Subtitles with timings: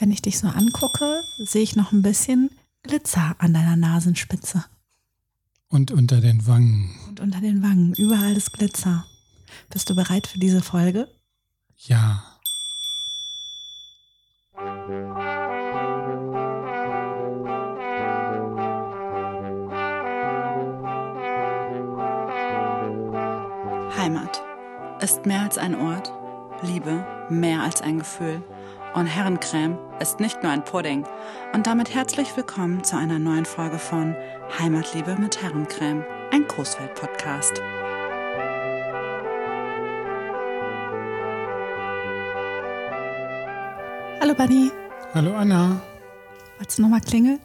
[0.00, 2.48] Wenn ich dich so angucke, sehe ich noch ein bisschen
[2.84, 4.64] Glitzer an deiner Nasenspitze.
[5.68, 6.90] Und unter den Wangen.
[7.06, 7.92] Und unter den Wangen.
[7.92, 9.04] Überall ist Glitzer.
[9.68, 11.06] Bist du bereit für diese Folge?
[11.76, 12.24] Ja.
[23.98, 24.42] Heimat
[25.02, 26.10] ist mehr als ein Ort,
[26.62, 28.42] Liebe mehr als ein Gefühl.
[28.92, 31.06] Und Herrencreme ist nicht nur ein Pudding.
[31.54, 34.16] Und damit herzlich willkommen zu einer neuen Folge von
[34.58, 37.60] Heimatliebe mit Herrencreme, ein Coesfeld-Podcast.
[44.20, 44.72] Hallo Bunny.
[45.14, 45.80] Hallo Anna.
[46.58, 47.38] Wolltest du nochmal klingeln?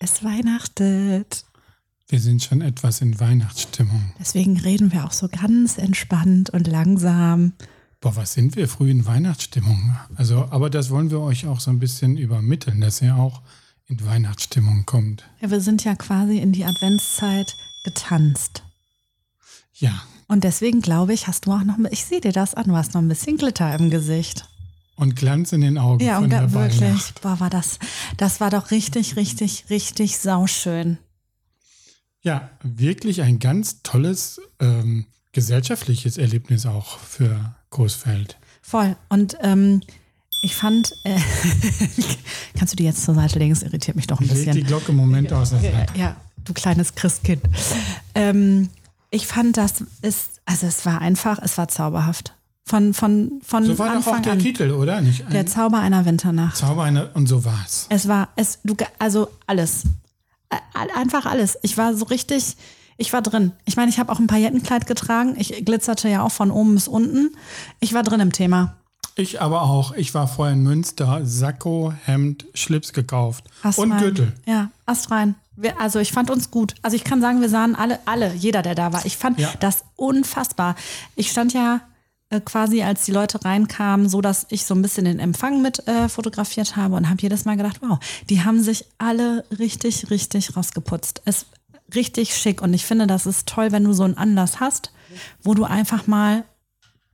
[0.00, 1.44] Es weihnachtet.
[2.08, 4.12] Wir sind schon etwas in Weihnachtsstimmung.
[4.18, 7.52] Deswegen reden wir auch so ganz entspannt und langsam.
[8.06, 9.96] Boah, was sind wir früh in Weihnachtsstimmung?
[10.14, 13.42] Also, aber das wollen wir euch auch so ein bisschen übermitteln, dass ihr auch
[13.88, 15.24] in Weihnachtsstimmung kommt.
[15.40, 18.62] Ja, wir sind ja quasi in die Adventszeit getanzt.
[19.74, 20.04] Ja.
[20.28, 22.94] Und deswegen glaube ich, hast du auch noch, ich sehe dir das an, du hast
[22.94, 24.48] noch ein bisschen Glitter im Gesicht.
[24.94, 26.04] Und Glanz in den Augen.
[26.04, 27.80] Ja, von und der wirklich, boah, war das,
[28.18, 30.98] das war doch richtig, richtig, richtig sauschön.
[32.22, 38.36] Ja, wirklich ein ganz tolles ähm, gesellschaftliches Erlebnis auch für Großfeld.
[38.62, 38.96] Voll.
[39.08, 39.80] Und ähm,
[40.42, 41.18] ich fand, äh,
[42.58, 43.54] kannst du die jetzt zur Seite legen?
[43.54, 44.52] Das irritiert mich doch ein leg bisschen.
[44.54, 45.52] die Glocke im Moment aus.
[45.94, 47.42] Ja, du kleines Christkind.
[48.14, 48.68] Ähm,
[49.10, 52.32] ich fand, das ist, also es war einfach, es war zauberhaft.
[52.64, 54.38] Von, von, von So war doch Anfang auch der an.
[54.40, 55.00] Titel, oder?
[55.00, 56.56] Nicht ein Der Zauber einer Winternacht.
[56.56, 57.86] Zauber einer, und so war's.
[57.90, 59.84] Es war, es, du, also alles.
[60.50, 61.56] Ä- Einfach alles.
[61.62, 62.56] Ich war so richtig,
[62.96, 63.52] ich war drin.
[63.64, 65.34] Ich meine, ich habe auch ein Paillettenkleid getragen.
[65.38, 67.36] Ich glitzerte ja auch von oben bis unten.
[67.80, 68.76] Ich war drin im Thema.
[69.16, 69.92] Ich aber auch.
[69.92, 73.44] Ich war vorher in Münster, Sakko, Hemd, Schlips gekauft.
[73.62, 74.00] Ast und rein.
[74.02, 74.32] Gürtel.
[74.46, 75.34] Ja, Ast rein.
[75.56, 76.74] Wir, also ich fand uns gut.
[76.82, 79.06] Also ich kann sagen, wir sahen alle, alle, jeder, der da war.
[79.06, 79.48] Ich fand Ja.
[79.60, 80.74] das unfassbar.
[81.14, 81.80] Ich stand ja
[82.28, 85.86] äh, quasi, als die Leute reinkamen, so dass ich so ein bisschen den Empfang mit
[85.88, 87.98] äh, fotografiert habe und habe jedes Mal gedacht, wow,
[88.28, 91.22] die haben sich alle richtig, richtig rausgeputzt.
[91.24, 91.46] Es
[91.94, 94.92] richtig schick und ich finde, das ist toll, wenn du so einen Anlass hast,
[95.42, 96.44] wo du einfach mal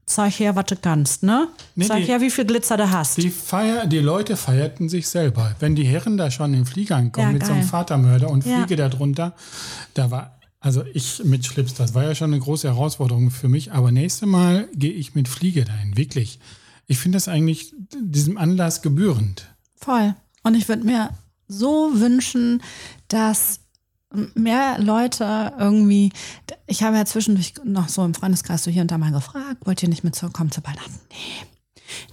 [0.07, 1.49] zeig her, was du kannst, ne?
[1.75, 3.17] Nee, zeig die- her, wie viel Glitzer du hast.
[3.19, 5.55] Die, Feier, die Leute feierten sich selber.
[5.61, 7.63] Wenn die Herren da schon in Flieger ankommen Ja, mit so einem.
[7.63, 8.59] Vatermörder und Ja.
[8.59, 9.35] Fliege darunter,
[9.95, 13.73] da war, also ich mit Schlips, das war ja schon eine große Herausforderung für mich.
[13.73, 16.41] Aber nächstes Mal gehe ich mit Fliege dahin, wirklich.
[16.89, 19.47] Ich finde das eigentlich diesem Anlass gebührend.
[19.77, 20.15] Voll.
[20.43, 21.11] Und ich würde mir
[21.49, 22.61] so wünschen,
[23.09, 23.61] dass
[24.35, 26.13] mehr Leute irgendwie,
[26.67, 29.83] ich habe ja zwischendurch noch so im Freundeskreis so hier und da mal gefragt, wollt
[29.83, 31.01] ihr nicht mit zur Weihnachten?
[31.11, 31.47] Nee.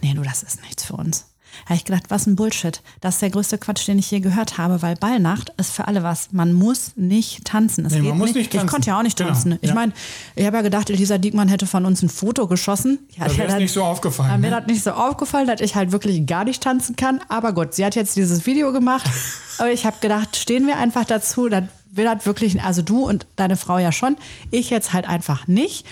[0.01, 1.25] Nee, du, das ist nichts für uns.
[1.63, 2.81] Da habe ich gedacht, was ein Bullshit.
[3.01, 6.03] Das ist der größte Quatsch, den ich je gehört habe, weil Ballnacht ist für alle
[6.03, 6.31] was.
[6.31, 7.85] Man muss nicht tanzen.
[7.85, 8.65] Es Nee, man muss nicht tanzen.
[8.67, 9.57] Ich konnte ja auch nicht Genau, tanzen.
[9.61, 9.75] Ich ja.
[9.75, 9.91] meine,
[10.35, 12.99] ich habe ja gedacht, Elisa Diekmann hätte von uns ein Foto geschossen.
[13.17, 14.41] Ja, Da der wäre nicht so aufgefallen.
[14.41, 14.55] mir Ne?
[14.55, 17.19] hat nicht so aufgefallen, dass ich halt wirklich gar nicht tanzen kann.
[17.29, 19.09] Aber gut, sie hat jetzt dieses Video gemacht.
[19.57, 21.49] Aber ich habe gedacht, stehen wir einfach dazu.
[21.49, 24.17] Dann will das wirklich, also du und deine Frau ja schon.
[24.51, 25.85] Ich jetzt halt einfach nicht.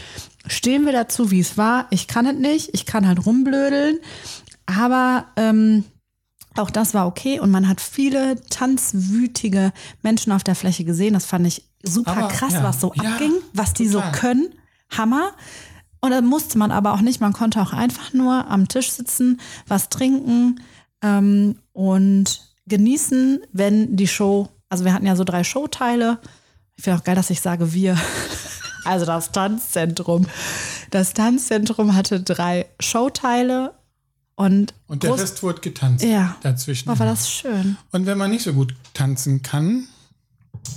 [0.47, 1.87] Stehen wir dazu, wie es war.
[1.89, 2.69] Ich kann es nicht.
[2.73, 3.99] Ich kann halt rumblödeln.
[4.65, 5.85] Aber ähm,
[6.55, 7.39] auch das war okay.
[7.39, 11.13] Und man hat viele tanzwütige Menschen auf der Fläche gesehen.
[11.13, 14.11] Das fand ich super Aber, krass, ja, was so ja, abging, was die so total.
[14.13, 14.49] können.
[14.89, 15.31] Hammer.
[15.99, 17.21] Und dann musste man aber auch nicht.
[17.21, 20.61] Man konnte auch einfach nur am Tisch sitzen, was trinken
[21.01, 26.19] ähm, und genießen, wenn die Show, also wir hatten ja so drei Showteile.
[26.75, 27.97] Ich finde auch geil, dass ich sage wir.
[28.85, 30.27] Also das Tanzzentrum.
[30.91, 33.73] Das Tanzzentrum hatte drei Showteile
[34.35, 36.37] und, Und der Rest wurde getanzt Ja.
[36.41, 36.89] dazwischen.
[36.89, 37.75] Oh, war das schön.
[37.91, 39.87] Und wenn man nicht so gut tanzen kann,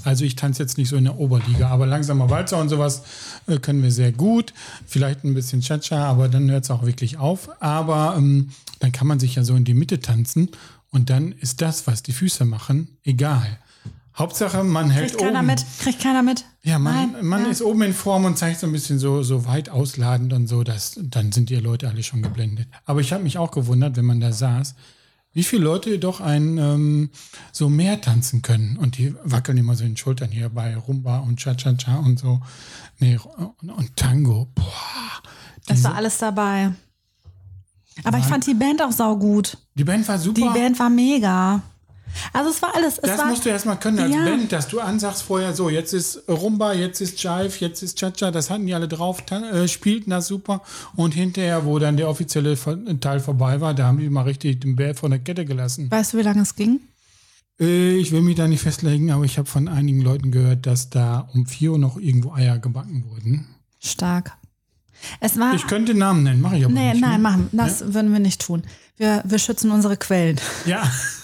[0.02, 3.02] also ich tanze jetzt nicht so in der Oberliga, aber langsamer Walzer und sowas
[3.46, 4.54] äh, können wir sehr gut.
[4.86, 7.48] Vielleicht ein bisschen Cha-Cha, aber dann hört es auch wirklich auf.
[7.62, 8.50] Aber ähm,
[8.80, 10.48] dann kann man sich ja so in die Mitte tanzen
[10.90, 13.58] und dann ist das, was die Füße machen, egal.
[14.16, 15.46] Hauptsache, man hält Kriegt keiner oben.
[15.46, 15.64] mit?
[15.78, 16.44] Kriegt keiner mit?
[16.62, 17.26] Ja, man, Nein?
[17.26, 17.50] man Ja.
[17.50, 20.62] ist oben in Form und zeigt so ein bisschen so, so weit ausladend und so,
[20.64, 22.68] dass, dann sind die Leute alle schon geblendet.
[22.84, 24.74] Aber ich habe mich auch gewundert, wenn man da saß,
[25.32, 27.10] wie viele Leute doch ein ähm,
[27.52, 28.76] so mehr tanzen können.
[28.76, 32.40] Und die wackeln immer so in den Schultern hier bei Rumba und Cha-Cha-Cha und so.
[32.98, 34.48] Nee, und, und Tango.
[34.56, 34.64] Boah.
[35.68, 36.72] Es war alles dabei.
[38.02, 39.56] Aber ich fand die Band auch saugut.
[39.76, 40.40] Die Band war super.
[40.40, 41.62] Die Band war mega.
[42.32, 42.98] Also es war alles.
[42.98, 44.24] Es Das war, musst du erstmal können als Ja.
[44.24, 48.30] Band, dass du ansagst vorher so, jetzt ist Rumba, jetzt ist Jive, jetzt ist Cha-Cha,
[48.30, 50.62] das hatten die alle drauf, äh, spielten das super
[50.96, 52.56] und hinterher, wo dann der offizielle
[53.00, 55.90] Teil vorbei war, da haben die mal richtig den Bär von der Kette gelassen.
[55.90, 56.80] Weißt du, wie lange es ging?
[57.60, 60.90] Äh, ich will mich da nicht festlegen, aber ich habe von einigen Leuten gehört, dass
[60.90, 63.46] da um 4 Uhr noch irgendwo Eier gebacken wurden.
[63.78, 64.32] Stark.
[65.20, 65.54] Es war.
[65.54, 67.00] Ich könnte Namen nennen, mache ich aber nee, nicht.
[67.00, 67.18] nein, ne?
[67.18, 67.48] machen.
[67.52, 68.62] Das würden wir nicht tun.
[68.96, 70.38] Wir, wir schützen unsere Quellen.
[70.66, 70.82] Ja,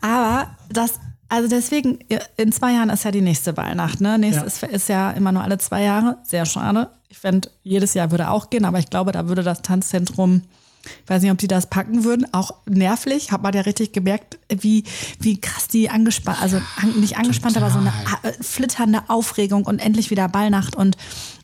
[0.00, 1.98] Aber das, also deswegen,
[2.36, 4.00] in zwei Jahren ist ja die nächste Weihnacht.
[4.00, 4.18] Ne?
[4.18, 6.18] Nächstes ist, ist ja immer nur alle zwei Jahre.
[6.22, 6.90] Sehr schade.
[7.08, 10.42] Ich fände, jedes Jahr würde auch gehen, aber ich glaube, da würde das Tanzzentrum,
[10.84, 13.32] ich weiß nicht, ob die das packen würden, auch nervlich.
[13.32, 14.84] Hat man ja richtig gemerkt, wie,
[15.18, 17.92] wie krass die angespannt, also an, nicht angespannt, aber so eine
[18.40, 20.96] flitternde Aufregung und endlich wieder Ballnacht und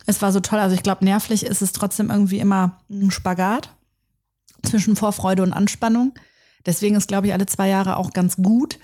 [0.06, 0.58] es war so toll.
[0.58, 3.70] Also ich glaube, nervlich ist es trotzdem irgendwie immer ein Spagat
[4.62, 6.12] zwischen Vorfreude und Anspannung.
[6.66, 8.78] Deswegen ist, glaube ich, alle zwei Jahre auch ganz gut.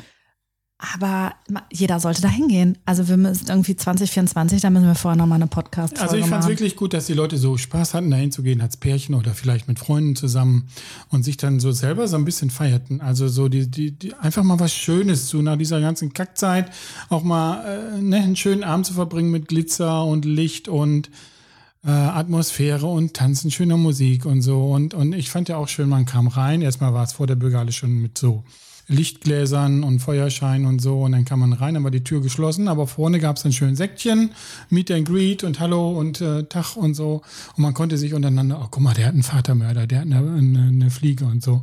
[0.79, 1.35] Aber
[1.73, 2.77] jeder sollte da hingehen.
[2.85, 6.41] Also wir müssen irgendwie 2024, da müssen wir vorher nochmal eine podcast also ich fand
[6.41, 6.49] es machen.
[6.51, 9.79] wirklich gut, dass die Leute so Spaß hatten, da hinzugehen als Pärchen oder vielleicht mit
[9.79, 10.69] Freunden zusammen
[11.09, 13.01] und sich dann so selber so ein bisschen feierten.
[13.01, 16.71] Also so die, die, die einfach mal was Schönes zu nach dieser ganzen Kackzeit,
[17.09, 21.11] auch mal äh, ne, einen schönen Abend zu verbringen mit Glitzer und Licht und
[21.87, 24.73] äh, Atmosphäre und Tanzen, schöner Musik und so.
[24.73, 26.61] Und, und ich fand ja auch schön, man kam rein.
[26.61, 28.43] Erstmal war es vor der Bürgerhalle schon mit so
[28.89, 31.03] Lichtgläsern und Feuerschein und so.
[31.03, 32.67] Und dann kam man rein, dann war die Tür geschlossen.
[32.67, 34.31] Aber vorne gab es ein schönes Säckchen,
[34.69, 37.23] Meet and Greet und Hallo und äh, Tag und so.
[37.57, 40.19] Und man konnte sich untereinander, oh guck mal, der hat einen Vatermörder, der hat eine,
[40.19, 41.63] eine, eine Fliege und so.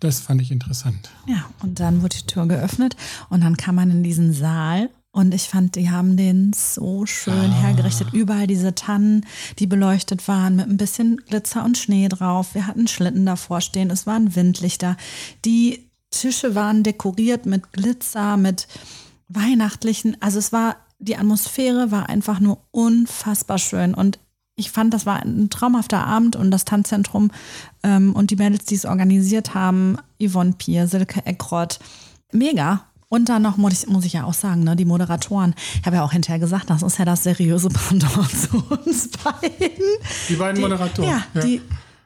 [0.00, 1.10] Das fand ich interessant.
[1.26, 2.96] Ja, und dann wurde die Tür geöffnet
[3.30, 4.90] und dann kam man in diesen Saal.
[5.16, 8.12] Und ich fand, die haben den so schön hergerichtet.
[8.12, 9.24] Überall diese Tannen,
[9.58, 12.54] die beleuchtet waren, mit ein bisschen Glitzer und Schnee drauf.
[12.54, 14.98] Wir hatten Schlitten davor stehen, es waren Windlichter.
[15.46, 18.68] Die Tische waren dekoriert mit Glitzer, mit
[19.28, 20.18] weihnachtlichen.
[20.20, 23.94] Also es war, die Atmosphäre war einfach nur unfassbar schön.
[23.94, 24.18] Und
[24.54, 27.30] ich fand, das war ein traumhafter Abend und das Tanzzentrum
[27.82, 31.78] ähm, und die Mädels, die es organisiert haben, Yvonne Pier, Silke Eckrott,
[32.32, 32.85] mega.
[33.08, 35.96] Und dann noch, muss ich, muss ich ja auch sagen, ne, die Moderatoren, ich habe
[35.96, 39.84] ja auch hinterher gesagt, das ist ja das seriöse Pendant zu uns beiden.
[40.28, 41.08] Die beiden Moderatoren.
[41.10, 41.62] Ja, die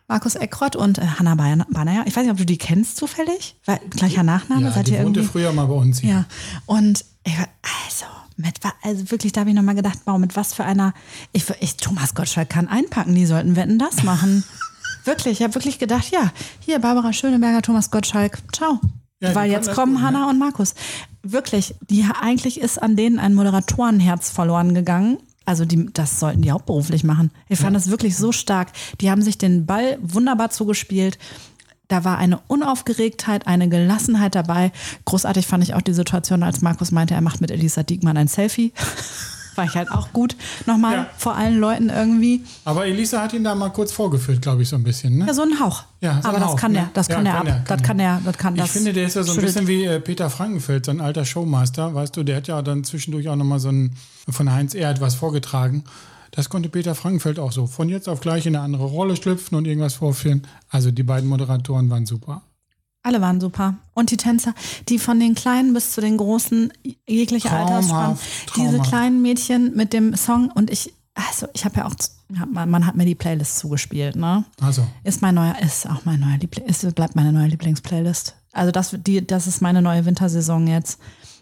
[0.08, 2.05] Markus Eckrott und äh, Hanna Banner.
[2.06, 5.05] Ich weiß nicht, ob du die kennst zufällig, weil gleicher Nachname, Ja, seid die ihr
[5.05, 5.32] wohnte irgendwie?
[5.32, 6.11] früher mal bei uns hier.
[6.11, 6.25] Ja,
[6.67, 8.06] und ich, also,
[8.37, 10.93] mit, also wirklich, da habe ich nochmal gedacht, wow, mit was für einer,
[11.32, 14.44] ich, ich Thomas Gottschalk kann einpacken, die sollten Wetten das machen.
[15.05, 18.81] wirklich, ich habe wirklich gedacht, ja, hier Barbara Schöneberger, Thomas Gottschalk, ciao.
[19.20, 20.06] Ja, Weil jetzt kommen gut, ne?
[20.06, 20.75] Hanna und Markus.
[21.22, 25.19] Wirklich, die eigentlich ist an denen ein Moderatorenherz verloren gegangen.
[25.44, 27.31] Also die, das sollten die hauptberuflich machen.
[27.49, 28.69] Ich fand das wirklich so stark.
[29.00, 31.19] Die haben sich den Ball wunderbar zugespielt.
[31.88, 34.70] Da war eine Unaufgeregtheit, eine Gelassenheit dabei.
[35.06, 38.28] Großartig fand ich auch die Situation, als Markus meinte, er macht mit Elisa Diekmann ein
[38.28, 38.72] Selfie.
[39.60, 40.36] War ich halt auch gut.
[40.64, 41.06] Nochmal Ja.
[41.18, 42.42] vor allen Leuten irgendwie.
[42.64, 45.18] Aber Elisa hat ihn da mal kurz vorgeführt, glaube ich, so ein bisschen.
[45.18, 45.26] Ne?
[45.26, 45.84] Ja, so ein Hauch.
[46.00, 46.78] Ja, so Aber das Hauch, kann ne?
[46.78, 47.46] der, das Ja, kann kann ab.
[47.46, 48.66] er, kann das kann der, das kann das.
[48.66, 51.26] Ich finde, der ist ja so ein bisschen wie äh, Peter Frankenfeld, so ein alter
[51.26, 53.94] Showmaster, weißt du, der hat ja dann zwischendurch auch nochmal so ein,
[54.30, 55.84] von Heinz Erd was vorgetragen.
[56.30, 57.66] Das konnte Peter Frankenfeld auch so.
[57.66, 60.46] Von jetzt auf gleich in eine andere Rolle schlüpfen und irgendwas vorführen.
[60.70, 62.40] Also die beiden Moderatoren waren super.
[63.02, 63.76] Alle waren super.
[63.94, 64.55] Und die Tänzer,
[64.88, 66.73] die von den Kleinen bis zu den Großen,
[67.08, 68.19] jegliche Traumhaft, Altersspanne.
[68.56, 68.91] Diese traumhaft.
[68.91, 71.94] kleinen Mädchen mit dem Song und ich, also ich habe ja auch,
[72.47, 74.44] man, hat mir die Playlist zugespielt, ne?
[74.60, 78.34] Also, Ist mein neuer, ist auch mein neuer Liebling, ist, bleibt meine neue Lieblingsplaylist.
[78.53, 80.98] Also das, die, das ist meine neue Wintersaison jetzt.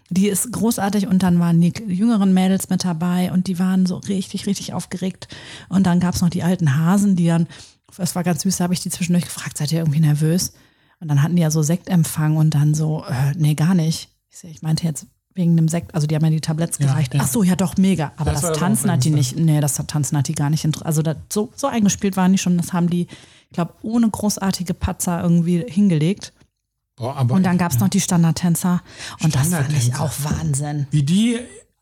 [0.09, 3.97] Die ist großartig und dann waren die jüngeren Mädels mit dabei und die waren so
[3.97, 5.27] richtig, richtig aufgeregt.
[5.67, 7.47] Und dann gab es noch die alten Hasen, die dann,
[7.95, 10.53] das war ganz süß, da habe ich die zwischendurch gefragt, seid ihr irgendwie nervös?
[10.99, 14.09] Und dann hatten die ja so Sektempfang und dann so, äh, nee, gar nicht.
[14.29, 17.13] Ich, ich meinte jetzt wegen dem Sekt, also die haben ja die Tabletts Ja, gereicht.
[17.13, 17.21] ja.
[17.23, 18.11] Ach so, ja doch, mega.
[18.17, 21.01] Aber Das das, Tanzen hat die nicht, nee, das Tanzen hat die gar nicht, also
[21.01, 25.21] das, so, so eingespielt waren die schon, das haben die, ich glaube, ohne großartige Patzer
[25.23, 26.33] irgendwie hingelegt.
[26.97, 28.81] aber Und dann gab es noch die Standardtänzer.
[29.23, 30.87] Und das fand ich auch Wahnsinn.
[30.91, 31.39] wie die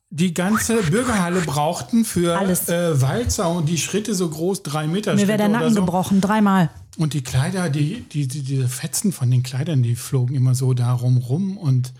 [0.09, 5.27] die ganze Bürgerhalle brauchten für äh, Walzer und die Schritte so groß, drei Meter Mir
[5.27, 5.81] wäre der Nacken so.
[5.81, 6.69] gebrochen, dreimal.
[6.97, 10.73] Und die Kleider, die, die, die, diese Fetzen von den Kleidern, die flogen immer so
[10.73, 11.93] da rum rum und,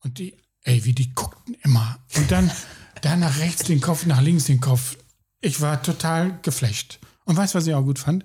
[0.00, 1.98] und die, ey, wie die guckten immer.
[2.16, 2.50] Und dann,
[3.02, 4.96] dann nach rechts den Kopf, nach links den Kopf.
[5.40, 7.00] Ich war total geflecht.
[7.24, 8.24] Und weißt du, was ich auch gut fand?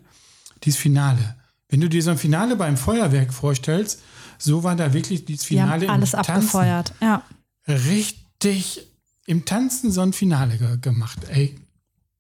[0.64, 1.36] Dieses Finale.
[1.68, 4.02] Wenn du dir so ein Finale beim Feuerwerk vorstellst,
[4.38, 6.32] so war da wirklich dieses Die haben Finale alles im Tanzen.
[6.34, 6.94] abgefeuert.
[7.02, 7.24] Ja.
[7.68, 8.88] Richtig
[9.26, 11.56] im Tanzen so ein Finale ge gemacht, ey.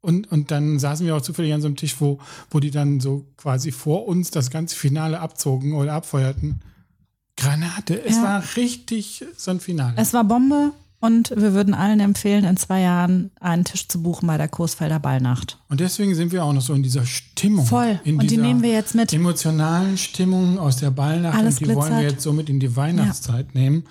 [0.03, 2.19] Und, und dann saßen wir auch zufällig an so einem Tisch, wo,
[2.51, 6.59] wo die dann so quasi vor uns das ganze Finale abzogen oder abfeuerten.
[7.37, 8.03] Granate.
[8.05, 8.23] Es Ja.
[8.23, 9.93] war richtig so ein Finale.
[9.95, 14.27] Es war Bombe und wir würden allen empfehlen, in zwei Jahren einen Tisch zu buchen
[14.27, 15.57] bei der Coesfelder Ballnacht.
[15.69, 17.65] Und deswegen sind wir auch noch so in dieser Stimmung.
[17.65, 17.97] Voll.
[18.03, 19.13] In Und die nehmen wir jetzt mit.
[19.13, 21.37] Emotionalen Stimmung aus der Ballnacht.
[21.37, 22.11] Alles und die wollen wir glitzert.
[22.11, 23.85] jetzt somit in die Weihnachtszeit nehmen.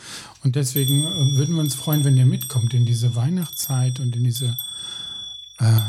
[0.45, 4.25] Und deswegen äh, würden wir uns freuen, wenn ihr mitkommt in diese Weihnachtszeit und in
[4.25, 4.57] diese
[5.59, 5.81] äh,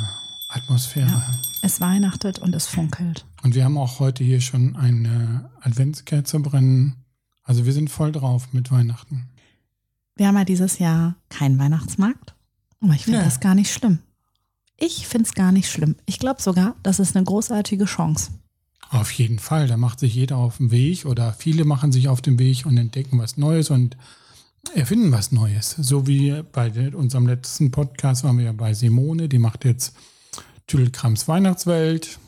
[0.50, 1.24] Atmosphäre.
[1.62, 3.26] Es weihnachtet und es funkelt.
[3.44, 6.96] Und wir haben auch heute hier schon eine Adventskerze brennen.
[7.44, 9.28] Also wir sind voll drauf mit Weihnachten.
[10.16, 12.36] Wir haben ja dieses Jahr keinen Weihnachtsmarkt.
[12.82, 13.26] Aber ich finde Nee.
[13.26, 14.00] das gar nicht schlimm.
[14.78, 15.96] Ich finde es gar nicht schlimm.
[16.06, 18.32] Ich glaube sogar, das ist eine großartige Chance.
[18.90, 22.22] Auf jeden Fall, da macht sich jeder auf den Weg oder viele machen sich auf
[22.22, 23.98] den Weg und entdecken was Neues und
[24.74, 25.72] erfinden was Neues.
[25.80, 29.96] So wie bei unserem letzten Podcast waren wir ja bei Simone, die macht jetzt
[30.68, 32.20] Tüdelkrams Weihnachtswelt.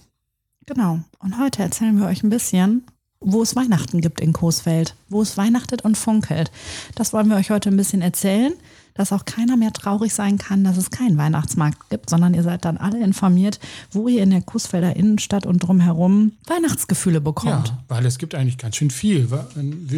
[0.65, 1.00] Genau.
[1.20, 2.86] Und heute erzählen wir euch ein bisschen,
[3.20, 6.51] wo es Weihnachten gibt in Coesfeld, wo es weihnachtet und funkelt.
[6.96, 8.54] Das wollen wir euch heute ein bisschen erzählen,
[8.96, 12.66] dass auch keiner mehr traurig sein kann, dass es keinen Weihnachtsmarkt gibt, sondern ihr seid
[12.66, 13.60] dann alle informiert,
[13.92, 17.68] wo ihr in der Coesfelder Innenstadt und drumherum Weihnachtsgefühle bekommt.
[17.68, 19.28] Ja, weil es gibt eigentlich ganz schön viel.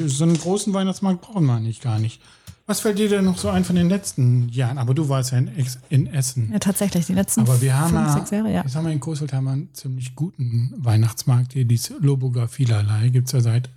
[0.08, 2.22] So einen großen Weihnachtsmarkt brauchen wir eigentlich gar nicht.
[2.66, 4.78] Was fällt dir denn noch so ein von den letzten Jahren?
[4.78, 5.50] Aber du warst ja in,
[5.90, 6.50] in Essen.
[6.52, 8.64] Ja, tatsächlich, die letzten Aber wir haben fünf, ja, sechs Jahre, ja.
[8.64, 13.08] jetzt haben wir in Coesfeld haben wir einen ziemlich guten Weihnachtsmarkt hier, dieses Loburger Vielerlei
[13.08, 13.70] gibt es ja seit,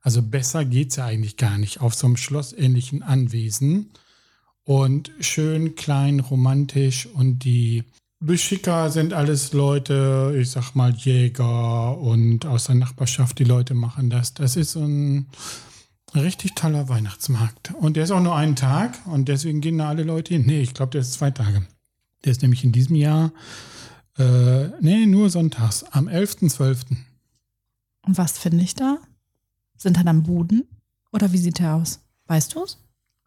[0.00, 3.90] also besser geht es ja eigentlich gar nicht, auf so einem schlossähnlichen Anwesen
[4.64, 7.84] und schön klein, romantisch und die
[8.20, 14.10] Beschicker sind alles Leute, ich sag mal Jäger und aus der Nachbarschaft, die Leute machen
[14.10, 14.32] das.
[14.34, 15.26] Das ist ein
[16.14, 17.74] richtig toller Weihnachtsmarkt.
[17.74, 20.46] Und der ist auch nur einen Tag und deswegen gehen da alle Leute hin.
[20.46, 21.66] Nee, ich glaube, der ist zwei Tage.
[22.24, 23.32] Der ist nämlich in diesem Jahr,
[24.18, 26.96] äh, nee, nur sonntags, am 11.12.
[28.06, 28.98] Und was finde ich da?
[29.76, 30.68] Sind da dann Buden?
[31.12, 32.00] Oder wie sieht der aus?
[32.26, 32.78] Weißt du es?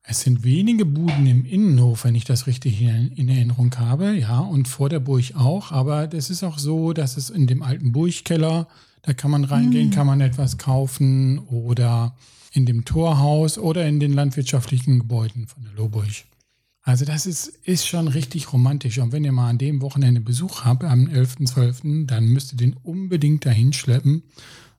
[0.07, 4.39] Es sind wenige Buden im Innenhof, wenn ich das richtig in, in Erinnerung habe, ja,
[4.39, 5.71] und vor der Burg auch.
[5.71, 8.67] Aber es ist auch so, dass es in dem alten Burgkeller,
[9.01, 12.15] da kann man reingehen, kann man etwas kaufen oder
[12.51, 16.07] in dem Torhaus oder in den landwirtschaftlichen Gebäuden von der Lohburg.
[16.83, 18.99] Also das ist, ist schon richtig romantisch.
[18.99, 22.75] Und wenn ihr mal an dem Wochenende Besuch habt, am 11.12., dann müsst ihr den
[22.75, 24.21] unbedingt dahin schleppen,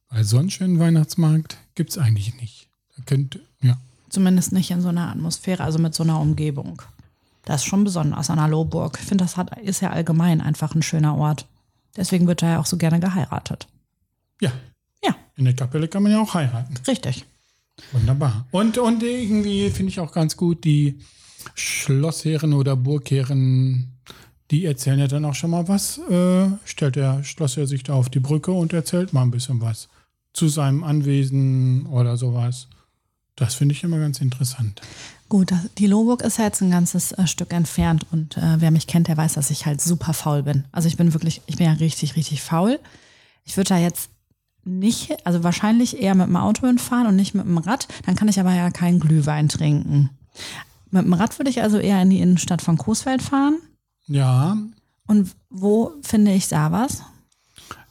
[0.09, 2.69] weil so einen schönen Weihnachtsmarkt gibt es eigentlich nicht.
[2.97, 3.77] Da könnt, ja.
[4.09, 6.83] Zumindest nicht in so einer Atmosphäre, also mit so einer Umgebung.
[7.45, 8.99] Das ist schon besonders an der Lohburg.
[9.01, 11.47] Ich finde, das hat, ist ja allgemein einfach ein schöner Ort.
[11.97, 13.67] Deswegen wird da ja auch so gerne geheiratet.
[14.41, 14.53] Ja,
[15.05, 16.75] Ja, in der Kapelle kann man ja auch heiraten.
[16.87, 17.25] richtig.
[17.93, 18.47] Wunderbar.
[18.51, 20.99] Und, und irgendwie finde ich auch ganz gut, die
[21.55, 23.93] Schlossherren oder Burgherren,
[24.51, 25.99] die erzählen ja dann auch schon mal was.
[25.99, 29.89] Äh, stellt der Schlossherr sich da auf die Brücke und erzählt mal ein bisschen was
[30.33, 32.69] zu seinem Anwesen oder sowas.
[33.37, 34.81] Das finde ich immer ganz interessant.
[35.29, 38.87] Gut, die Lohburg ist ja jetzt ein ganzes äh, Stück entfernt und äh, wer mich
[38.87, 40.65] kennt, der weiß, dass ich halt super faul bin.
[40.73, 42.79] Also ich bin wirklich, ich bin ja richtig, richtig faul.
[43.45, 44.11] Ich würde da jetzt
[44.65, 47.89] nicht, also wahrscheinlich eher mit dem Auto hinfahren und nicht mit dem Rad.
[48.05, 50.11] Dann kann ich aber ja keinen Glühwein trinken.
[50.91, 53.59] Mit dem Rad würde ich also eher in die Innenstadt von Coesfeld fahren.
[54.07, 54.57] Ja,
[55.07, 57.03] Und wo finde ich da was?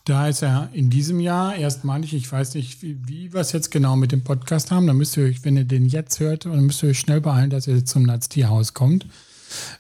[0.06, 3.72] Da ist er in diesem Jahr erstmalig, ich weiß nicht, wie, wie wir es jetzt
[3.72, 6.66] genau mit dem Podcast haben, dann müsst ihr euch, wenn ihr den jetzt hört, dann
[6.66, 9.08] müsst ihr euch schnell beeilen, dass ihr zum Natztierhaus kommt.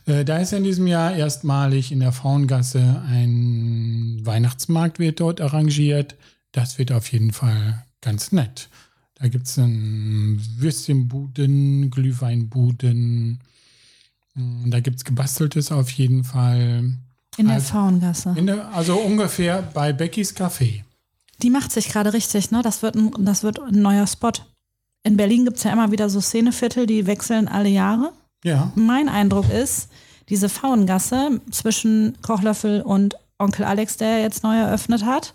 [0.06, 6.16] Äh, da ist in diesem Jahr erstmalig in der Frauengasse ein Weihnachtsmarkt wird dort arrangiert.
[6.52, 8.70] Das wird auf jeden Fall ganz nett.
[9.16, 13.40] Da gibt es Würstchenbuden, Glühweinbuden.
[14.34, 16.96] Mm, Da gibt es Gebasteltes auf jeden Fall.
[17.38, 18.34] In der Also- Frauengasse.
[18.38, 20.84] In der, also ungefähr bei Beckys Café.
[21.42, 22.62] Die macht sich gerade richtig, ne?
[22.62, 24.32] Das wird, ein, das wird ein neuer Spot.
[25.04, 28.14] In Berlin gibt es ja immer wieder so Szeneviertel, die wechseln alle Jahre.
[28.44, 28.72] Ja.
[28.76, 29.90] Mein Eindruck ist,
[30.30, 35.34] diese Frauengasse zwischen Kochlöffel und Onkel Alex, der jetzt neu eröffnet hat,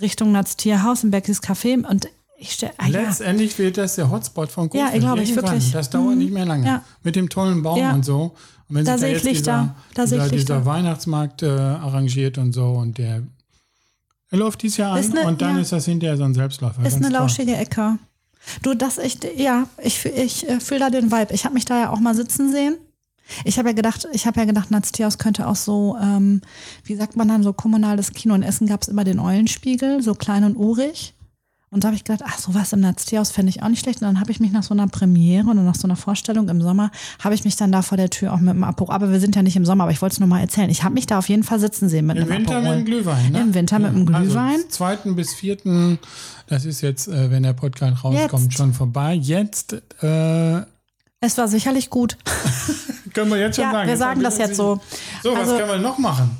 [0.00, 1.86] Richtung Natztierhaus und Beckys Café.
[1.86, 5.02] Und ich stelle, ah, ja, Letztendlich wird das der Hotspot von Ja, Kofeld.
[5.02, 5.70] glaube ich, wirklich.
[5.72, 6.18] Das dauert Mhm.
[6.18, 6.66] nicht mehr lange.
[6.66, 6.82] Ja.
[7.02, 7.92] Mit dem tollen Baum Ja.
[7.92, 8.34] und so.
[8.68, 9.74] Und wenn Da sich sehe ich Lichter.
[9.94, 10.54] Da Dieser, sehe ich Lichter.
[10.56, 13.22] dieser Weihnachtsmarkt äh, arrangiert und so und der
[14.30, 15.62] er läuft dieses Jahr an eine- und dann ja.
[15.62, 16.84] ist das hinterher so ein Selbstläufer.
[16.84, 17.12] ist eine toll.
[17.12, 17.98] lauschige Ecke.
[18.62, 21.32] Du, das ich, ja, ich, ich äh, fühle da den Vibe.
[21.32, 22.76] Ich habe mich da ja auch mal sitzen sehen.
[23.44, 26.42] Ich habe ja gedacht, ich habe ja gedacht, Natztierhaus könnte auch so, ähm,
[26.84, 28.34] wie sagt man dann, so kommunales Kino.
[28.34, 31.14] In Essen gab es immer den Eulenspiegel, so klein und urig.
[31.68, 34.00] Und da habe ich gedacht, ach, sowas im Narzteehaus fände ich auch nicht schlecht.
[34.00, 36.62] Und dann habe ich mich nach so einer Premiere oder nach so einer Vorstellung im
[36.62, 36.90] Sommer,
[37.22, 39.34] habe ich mich dann da vor der Tür auch mit dem Aperol, aber wir sind
[39.34, 40.70] ja nicht im Sommer, aber ich wollte es nur mal erzählen.
[40.70, 42.76] Ich habe mich da auf jeden Fall sitzen sehen mit Im einem Winter Aperol.
[42.76, 43.40] mit dem Glühwein, ne?
[43.40, 44.52] Im Winter mit dem Glühwein.
[44.54, 45.98] Also zweiten bis vierten,
[46.46, 48.54] das ist jetzt, äh, wenn der Podcast rauskommt, Jetzt.
[48.56, 49.14] schon vorbei.
[49.14, 50.60] Jetzt äh,
[51.20, 52.16] Es war sicherlich gut.
[53.12, 53.88] können wir jetzt schon Ja, sagen.
[53.88, 54.80] wir sagen haben das jetzt so.
[55.22, 56.30] So, was Also- können wir noch machen?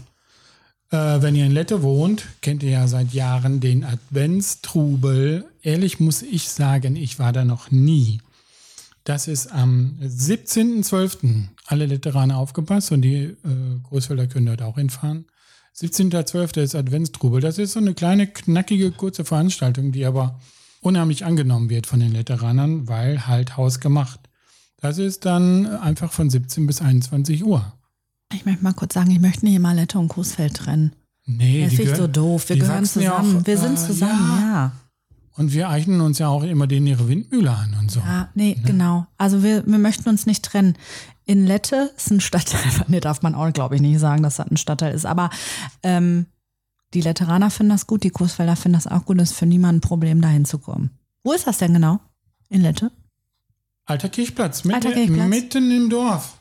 [0.91, 5.45] Äh, wenn ihr in Lette wohnt, kennt ihr ja seit Jahren den Adventstrubel.
[5.63, 8.21] Ehrlich muss ich sagen, ich war da noch nie.
[9.05, 11.45] Das ist am 17.12.
[11.67, 13.37] Alle Letteraner aufgepasst und die äh,
[13.85, 15.27] Großfelder können dort auch hinfahren.
[15.77, 16.61] 17.12.
[16.61, 17.41] ist Adventstrubel.
[17.41, 20.41] Das ist so eine kleine, knackige, kurze Veranstaltung, die aber
[20.81, 24.21] unheimlich angenommen wird von den Letteranern, weil halt hausgemacht.
[24.81, 27.73] Das ist dann einfach von 17 bis 21 Uhr.
[28.33, 30.93] Ich möchte mal kurz sagen, ich möchte nicht immer Lette und Coesfeld trennen.
[31.27, 32.49] Nee, Das finde ich so doof.
[32.49, 33.39] Wir gehören zusammen.
[33.39, 34.49] auch, wir sind äh, zusammen, ja.
[34.49, 34.73] ja.
[35.37, 38.01] Und wir eignen uns ja auch immer denen ihre Windmühle an und so.
[38.01, 39.07] Ja, nee, genau.
[39.19, 40.77] Also wir, wir möchten uns nicht trennen.
[41.27, 44.51] In Lette ist ein Stadtteil, nee, darf man auch, glaube ich, nicht sagen, dass das
[44.51, 45.05] ein Stadtteil ist.
[45.05, 45.29] Aber
[45.83, 46.27] ähm,
[46.95, 49.21] die Letteraner finden das gut, die Kursfelder finden das auch gut.
[49.21, 50.91] Es ist für niemanden ein Problem, da hinzukommen.
[51.23, 52.01] Wo ist das denn genau?
[52.49, 52.91] In Lette?
[53.85, 55.29] Alter Kirchplatz, mitten, Alter Kirchplatz.
[55.29, 56.41] mitten im Dorf.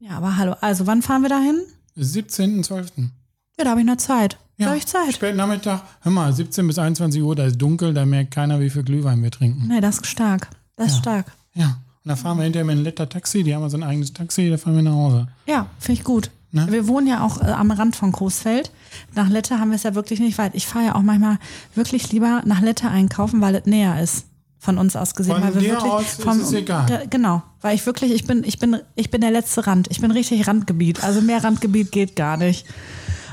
[0.00, 0.54] Ja, aber hallo.
[0.60, 1.60] Also wann fahren wir da hin?
[1.98, 3.10] 17.12.
[3.58, 4.38] Ja, da habe ich noch Zeit.
[4.56, 5.12] Da Ja, habe ich Zeit.
[5.14, 8.70] Spät Nachmittag, hör mal, 17 bis 21 Uhr, da ist dunkel, da merkt keiner, wie
[8.70, 9.66] viel Glühwein wir trinken.
[9.68, 10.48] Nee, das ist stark.
[10.76, 11.00] Das ist Ja.
[11.00, 11.32] stark.
[11.54, 11.66] Ja,
[12.04, 14.48] und da fahren wir hinterher mit einem Letter Taxi, die haben so ein eigenes Taxi,
[14.48, 15.28] da fahren wir nach Hause.
[15.46, 16.30] Ja, finde ich gut.
[16.52, 16.66] Ne?
[16.70, 18.72] Wir wohnen ja auch äh, am Rand von Coesfeld.
[19.14, 20.54] Nach Lette haben wir es ja wirklich nicht weit.
[20.54, 21.38] Ich fahre ja auch manchmal
[21.74, 24.26] wirklich lieber nach Lette einkaufen, weil es näher ist.
[24.58, 25.34] Von uns aus gesehen.
[25.34, 26.86] Von weil wir dir wirklich aus ist vom, es egal.
[26.86, 27.42] Ge- Genau.
[27.60, 29.88] Weil ich wirklich, ich bin, ich bin, ich bin der letzte Rand.
[29.90, 31.04] Ich bin richtig Randgebiet.
[31.04, 32.66] Also mehr Randgebiet geht gar nicht.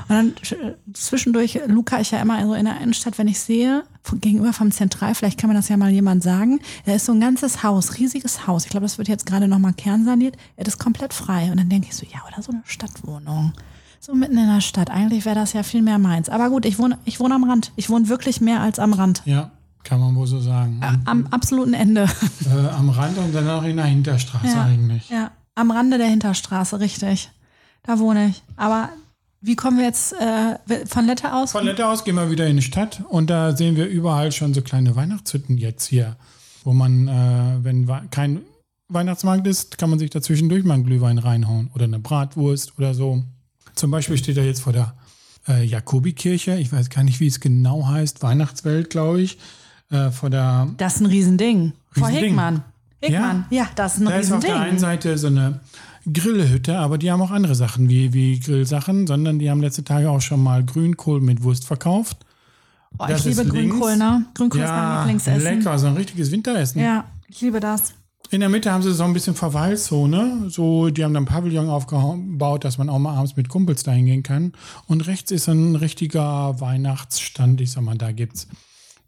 [0.08, 0.34] Und dann
[0.94, 3.84] zwischendurch luca ich ja immer so in der Innenstadt, wenn ich sehe,
[4.20, 7.20] gegenüber vom Zentral, vielleicht kann mir das ja mal jemand sagen, da ist so ein
[7.20, 8.64] ganzes Haus, riesiges Haus.
[8.64, 10.36] Ich glaube, das wird jetzt gerade nochmal kernsaniert.
[10.56, 11.50] Das ist komplett frei.
[11.50, 13.52] Und dann denke ich so, ja, oder so eine Stadtwohnung.
[14.00, 14.90] So mitten in der Stadt.
[14.90, 16.30] Eigentlich wäre das ja viel mehr meins.
[16.30, 17.72] Aber gut, ich wohne, ich wohne am Rand.
[17.76, 19.22] Ich wohne wirklich mehr als am Rand.
[19.26, 19.50] Ja,
[19.88, 20.80] kann man wohl so sagen.
[21.06, 22.02] Am absoluten Ende.
[22.44, 24.64] Äh, am Rand und dann auch in der Hinterstraße Ja.
[24.64, 25.08] eigentlich.
[25.08, 27.30] Ja, am Rande der Hinterstraße, richtig.
[27.84, 28.42] Da wohne ich.
[28.56, 28.90] Aber
[29.40, 31.52] wie kommen wir jetzt äh, von Lette aus?
[31.52, 34.52] Von Lette aus gehen wir wieder in die Stadt und da sehen wir überall schon
[34.52, 36.16] so kleine Weihnachtshütten jetzt hier,
[36.64, 38.42] wo man, äh, wenn kein
[38.88, 43.22] Weihnachtsmarkt ist, kann man sich dazwischendurch mal einen Glühwein reinhauen oder eine Bratwurst oder so.
[43.74, 44.94] Zum Beispiel steht er jetzt vor der
[45.48, 49.38] äh, Jakobikirche, ich weiß gar nicht, wie es genau heißt, Weihnachtswelt, glaube ich,
[49.90, 51.72] äh, vor der das ist ein Riesending.
[51.90, 52.28] Vor Riesending.
[52.30, 52.62] Hickmann.
[53.00, 53.46] Hickmann.
[53.50, 54.78] Ja, das ist ein Da ist auf der einen Riesending.
[54.80, 55.60] Seite so eine
[56.12, 60.10] Grillhütte, aber die haben auch andere Sachen wie, wie Grillsachen, sondern die haben letzte Tage
[60.10, 62.18] auch schon mal Grünkohl mit Wurst verkauft.
[62.98, 63.70] Oh, das ich liebe ist links.
[63.70, 64.24] Grünkohl, ne?
[64.34, 65.42] Grünkohl ist mein Ja, Lieblingsessen.
[65.42, 66.80] lecker, so ein richtiges Winteressen.
[66.80, 67.92] Ja, ich liebe das.
[68.30, 70.48] In der Mitte haben sie so ein bisschen Verweilzone.
[70.50, 73.92] So, die haben dann einen Pavillon aufgebaut, dass man auch mal abends mit Kumpels da
[73.92, 74.52] hingehen kann.
[74.86, 77.60] Und rechts ist ein richtiger Weihnachtsstand.
[77.60, 78.46] Ich sag mal, da gibt's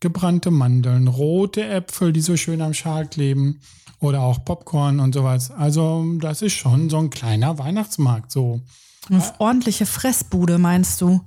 [0.01, 3.61] gebrannte Mandeln, rote Äpfel, die so schön am Schal kleben.
[4.01, 5.51] Oder auch Popcorn und sowas.
[5.51, 8.33] Also, das ist schon so ein kleiner Weihnachtsmarkt.
[8.33, 8.63] So.
[9.11, 11.21] Eine ordentliche Fressbude, meinst du?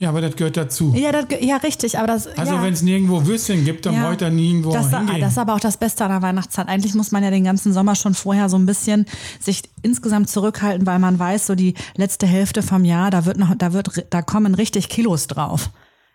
[0.00, 0.94] Ja, aber das gehört dazu.
[0.96, 2.28] Ja, das, ja richtig, aber das.
[2.28, 2.62] Also, ja.
[2.62, 4.06] wenn es nirgendwo Würstchen gibt, dann Ja.
[4.06, 5.20] wollt ihr nirgendwo Das, hingehen.
[5.20, 6.68] das ist aber auch das Beste an der Weihnachtszeit.
[6.68, 9.06] Eigentlich muss man ja den ganzen Sommer schon vorher so ein bisschen
[9.40, 13.52] sich insgesamt zurückhalten, weil man weiß, so die letzte Hälfte vom Jahr, da wird noch,
[13.56, 15.70] da wird, da kommen richtig Kilos drauf.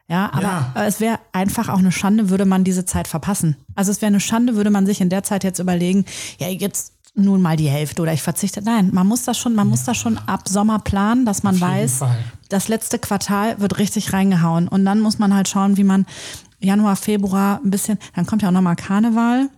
[0.09, 0.41] Ja, aber
[0.75, 0.85] Ja.
[0.85, 3.55] es wäre einfach auch eine Schande, würde man diese Zeit verpassen.
[3.75, 6.05] Also es wäre eine Schande, würde man sich in der Zeit jetzt überlegen,
[6.39, 8.61] ja, jetzt nun mal die Hälfte oder ich verzichte.
[8.61, 11.99] Nein, man muss das schon, man muss das schon ab Sommer planen, dass man weiß,
[11.99, 12.17] Fall.
[12.49, 14.67] das letzte Quartal wird richtig reingehauen.
[14.67, 16.05] Und dann muss man halt schauen, wie man
[16.59, 19.49] Januar, Februar ein bisschen, dann kommt ja auch nochmal Karneval.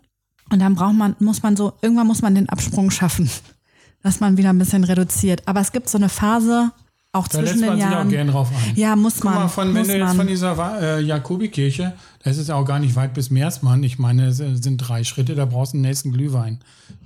[0.51, 3.29] Und dann braucht man, muss man so, irgendwann muss man den Absprung schaffen,
[4.03, 5.41] dass man wieder ein bisschen reduziert.
[5.47, 6.71] Aber es gibt so eine Phase,
[7.15, 8.75] auch da lässt zwischen man den sich auch gern drauf ein.
[8.75, 9.33] Ja, muss Guck man.
[9.35, 10.15] mal, von, wenn du jetzt man.
[10.17, 13.83] von dieser äh, Jakobikirche, das ist ja auch gar nicht weit bis Meersmann.
[13.83, 16.59] Ich meine, es sind drei Schritte, da brauchst du den nächsten Glühwein.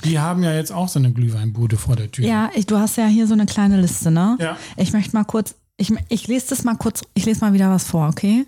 [0.04, 2.26] Die haben ja jetzt auch so eine Glühweinbude vor der Tür.
[2.26, 4.38] Ja, ich, du hast ja hier so eine kleine Liste, ne?
[4.39, 4.58] Ja.
[4.78, 7.84] Ich möchte mal kurz, ich, ich lese das mal kurz, ich lese mal wieder was
[7.86, 8.45] vor, okay?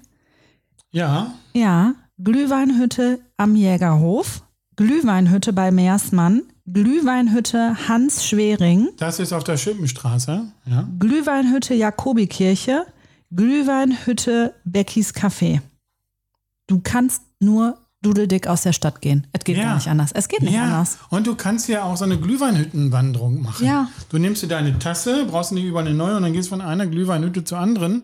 [0.92, 1.94] Ja, Ja,
[2.24, 4.44] Glühweinhütte am Jägerhof,
[4.76, 6.44] Glühweinhütte bei Meersmann,
[6.74, 10.44] Glühweinhütte Hans Schwering, das ist auf der Schippenstraße.
[10.66, 10.88] Ja.
[11.00, 12.86] Glühweinhütte Jakobikirche,
[13.36, 15.62] Glühweinhütte Beckys Café.
[16.68, 19.28] Du kannst nur dudeldick aus der Stadt gehen.
[19.34, 19.64] Es geht Ja.
[19.64, 20.12] gar nicht anders.
[20.14, 20.98] Es geht nicht ja, anders.
[21.10, 23.66] und du kannst ja auch so eine Glühweinhüttenwanderung machen.
[23.66, 23.90] Ja.
[24.10, 26.88] Du nimmst dir deine Tasse, brauchst nicht über eine neue und dann gehst von einer
[26.88, 28.04] Glühweinhütte zur anderen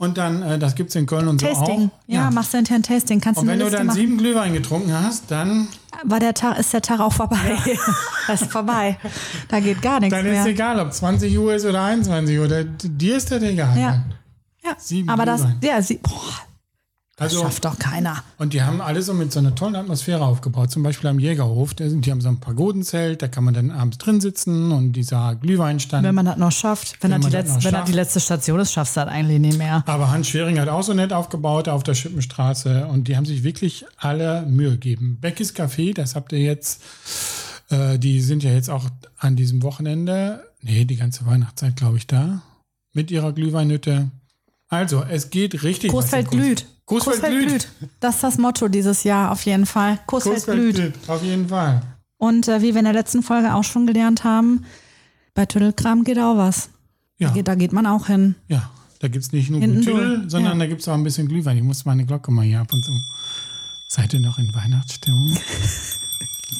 [0.00, 1.90] Und dann, äh, das gibt es in Köln und so Tasting.
[1.90, 1.98] auch.
[2.06, 3.20] Ja, machst du hinterher ein Tasting.
[3.20, 3.96] Kannst Und wenn du dann machen.
[3.98, 5.68] sieben Glühwein getrunken hast, dann,
[6.04, 7.36] War der Tag, ist der Tag auch vorbei.
[8.26, 8.96] das ist vorbei.
[9.48, 10.46] Da geht gar nichts dann ist mehr.
[10.46, 12.48] egal, ob 20 Uhr ist oder 21 Uhr.
[12.48, 13.78] Dir ist das egal.
[13.78, 14.02] Ja.
[14.64, 15.58] Ja, Sieben aber das, Glühwein.
[15.62, 16.32] ja, sie, boah,
[17.20, 18.22] das Also, schafft doch keiner.
[18.38, 20.70] und die haben alles so mit so einer tollen Atmosphäre aufgebaut.
[20.70, 21.74] Zum Beispiel am Jägerhof.
[21.74, 26.04] Die haben so ein Pagodenzelt, da kann man dann abends drin sitzen und dieser Glühweinstand.
[26.06, 26.96] Wenn man das noch schafft.
[27.02, 27.88] Wenn, Wenn das, die letzte, wenn das schafft.
[27.88, 29.84] die letzte Station ist, schaffst du das eigentlich nicht mehr.
[29.86, 33.42] Aber Hans Schwering hat auch so nett aufgebaut auf der Schippenstraße und die haben sich
[33.42, 35.18] wirklich alle Mühe gegeben.
[35.20, 36.80] Beckys Café, das habt ihr jetzt,
[37.68, 38.86] äh, die sind ja jetzt auch
[39.18, 42.40] an diesem Wochenende, nee, die ganze Weihnachtszeit, glaube ich, da,
[42.92, 44.10] mit ihrer Glühweinhütte.
[44.70, 45.90] Also, es geht richtig.
[45.90, 46.14] Kunst.
[46.30, 46.66] glüht.
[46.86, 47.68] Coesfeld glüht.
[48.00, 49.98] Das ist das Motto dieses Jahr auf jeden Fall.
[50.06, 50.74] Coesfeld glüht.
[50.76, 51.82] glüht, auf jeden Fall.
[52.16, 54.64] Und äh, wie wir in der letzten Folge auch schon gelernt haben,
[55.34, 56.70] bei Tüdelkram geht auch was.
[57.18, 58.34] Ja, Da, geht, da geht man auch hin.
[58.48, 58.70] ja.
[59.02, 60.58] Da gibt es nicht nur Hinten Tüdel, sondern ja.
[60.58, 61.56] da gibt es auch ein bisschen Glühwein.
[61.56, 62.92] Ich muss meine Glocke mal hier ab und zu.
[63.88, 65.34] Seid ihr noch in Weihnachtsstimmung?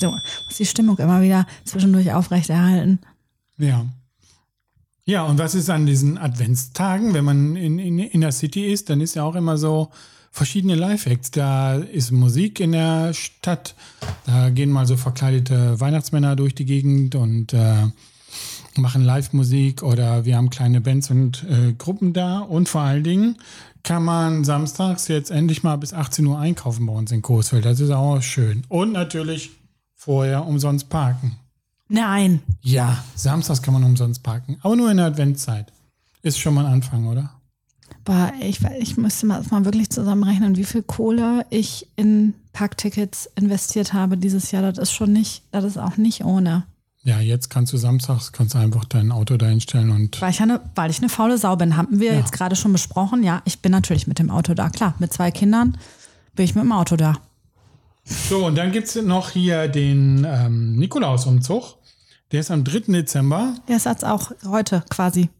[0.00, 3.00] So, muss die Stimmung immer wieder zwischendurch aufrechterhalten.
[3.58, 3.84] Ja.
[5.10, 8.90] Ja, und was ist an diesen Adventstagen, wenn man in, in, in der City ist,
[8.90, 9.88] dann ist ja auch immer so
[10.30, 11.32] verschiedene Live-Acts.
[11.32, 13.74] Da ist Musik in der Stadt,
[14.24, 17.88] da gehen mal so verkleidete Weihnachtsmänner durch die Gegend und äh,
[18.76, 23.36] machen Live-Musik oder wir haben kleine Bands und äh, Gruppen da und vor allen Dingen
[23.82, 27.64] kann man samstags jetzt endlich mal bis 18 Uhr einkaufen bei uns in Coesfeld.
[27.64, 28.62] Das ist auch schön.
[28.68, 29.50] Und natürlich
[29.96, 31.39] vorher umsonst parken.
[31.90, 32.40] Nein.
[32.62, 35.72] Ja, samstags kann man umsonst parken, aber nur in der Adventszeit.
[36.22, 37.30] Ist schon mal ein Anfang, oder?
[38.04, 43.92] Boah, ich, ich müsste mal, mal wirklich zusammenrechnen, wie viel Kohle ich in Parktickets investiert
[43.92, 44.62] habe dieses Jahr.
[44.62, 46.64] Das ist schon nicht, das ist auch nicht ohne.
[47.02, 50.40] Ja, jetzt kannst du samstags kannst du einfach dein Auto da hinstellen und Weil ich
[50.40, 52.18] eine, weil ich eine faule Sau bin, haben wir Ja.
[52.18, 53.22] jetzt gerade schon besprochen.
[53.24, 54.68] Ja, ich bin natürlich mit dem Auto da.
[54.70, 55.76] Klar, mit zwei Kindern
[56.36, 57.14] bin ich mit dem Auto da.
[58.04, 61.76] so und dann gibt's noch hier den ähm, Nikolausumzug.
[62.32, 62.92] Der ist am 3.
[62.92, 63.54] Dezember.
[63.68, 65.30] Der ist jetzt auch heute quasi.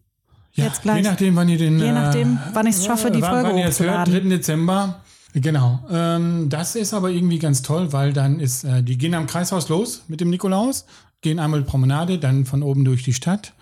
[0.55, 1.05] Ja, Jetzt gleich.
[1.05, 1.79] Je nachdem, wann ihr den.
[1.79, 4.01] Je nachdem, wann ich's schaffe, die wann, Folge wann ihr es hört, 3.
[4.01, 4.31] hochzuladen.
[4.31, 5.01] Dezember.
[5.33, 5.79] Genau.
[5.91, 9.69] Ähm, das ist aber irgendwie ganz toll, weil dann ist, äh, die gehen am Kreishaus
[9.69, 10.87] los mit dem Nikolaus,
[11.21, 13.55] gehen einmal Promenade, dann von oben durch die Stadt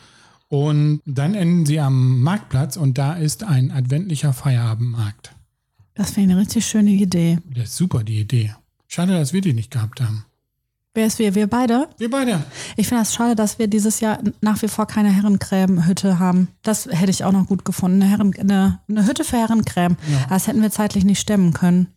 [0.48, 5.34] und dann enden sie am Marktplatz und da ist ein adventlicher Feierabendmarkt.
[5.94, 7.38] Das ich eine richtig schöne Idee.
[7.54, 8.54] Das ist super, die Idee.
[8.86, 10.24] Schade, dass wir die nicht gehabt haben.
[10.94, 11.34] Wer ist wir?
[11.34, 11.88] Wir beide?
[11.98, 12.42] Wir beide.
[12.76, 16.48] Ich finde das schade, dass wir dieses Jahr nach wie vor keine Herrencreme-Hütte haben.
[16.62, 18.02] Das hätte ich auch noch gut gefunden.
[18.02, 19.96] Eine, Herren, eine, eine Hütte für Herrencreme.
[20.10, 20.26] Ja.
[20.28, 21.88] Das hätten wir zeitlich nicht stemmen können.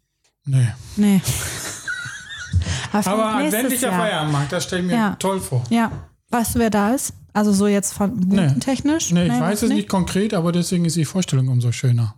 [0.45, 0.67] Nee.
[0.97, 1.21] Nee.
[2.91, 3.91] Aber, vielleicht Aber nächstes adventlicher.
[3.91, 5.15] Feierabendmarkt, das stelle ich mir Ja.
[5.17, 5.63] toll vor.
[5.69, 5.91] Ja.
[6.30, 7.13] Weißt du, wer da ist?
[7.34, 9.12] Also so jetzt von budentechnisch?
[9.12, 12.15] Nee, ich weiß es nicht konkret, aber deswegen ist die Vorstellung umso schöner.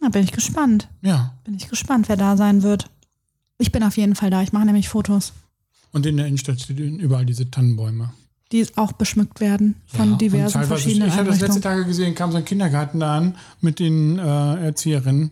[0.00, 0.88] Da bin ich gespannt.
[1.02, 1.34] Ja.
[1.44, 2.90] Bin ich gespannt, wer da sein wird.
[3.58, 4.42] Ich bin auf jeden Fall da.
[4.42, 5.32] Ich mache nämlich Fotos,
[5.94, 8.10] Und in der Innenstadt stehen überall diese Tannenbäume.
[8.52, 11.60] die auch beschmückt werden von Ja, diversen verschiedenen Ich habe das letzte.
[11.62, 15.30] Tage gesehen, kam so ein Kindergarten da an mit den äh, Erzieherinnen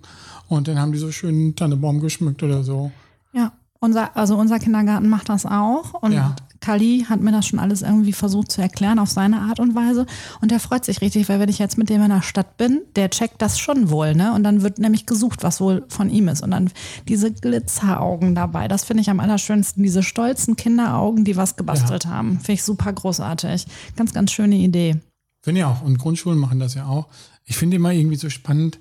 [0.49, 2.91] und dann haben die so schön Tannenbaum geschmückt oder so.
[3.33, 5.95] Ja, unser, also unser Kindergarten macht das auch.
[6.03, 6.35] Und Ja.
[6.63, 10.07] Kali hat mir das schon alles irgendwie versucht zu erklären auf seine Art und Weise.
[10.41, 12.81] Und der freut sich richtig, weil wenn ich jetzt mit dem in der Stadt bin,
[12.97, 14.33] der checkt das schon wohl, ne?
[14.33, 16.43] Und dann wird nämlich gesucht, was wohl von ihm ist.
[16.43, 16.71] Und dann
[17.09, 18.69] diese Glitzeraugen dabei.
[18.69, 19.83] Das finde ich am allerschönsten.
[19.83, 22.37] Diese stolzen Kinderaugen, die was gebastelt haben.
[22.37, 23.67] Finde ich super großartig.
[23.97, 24.97] Ganz, ganz schöne Idee.
[25.43, 25.83] Finde ich auch.
[25.83, 27.09] Und Grundschulen machen das ja auch.
[27.45, 28.79] Ich finde immer irgendwie so spannend,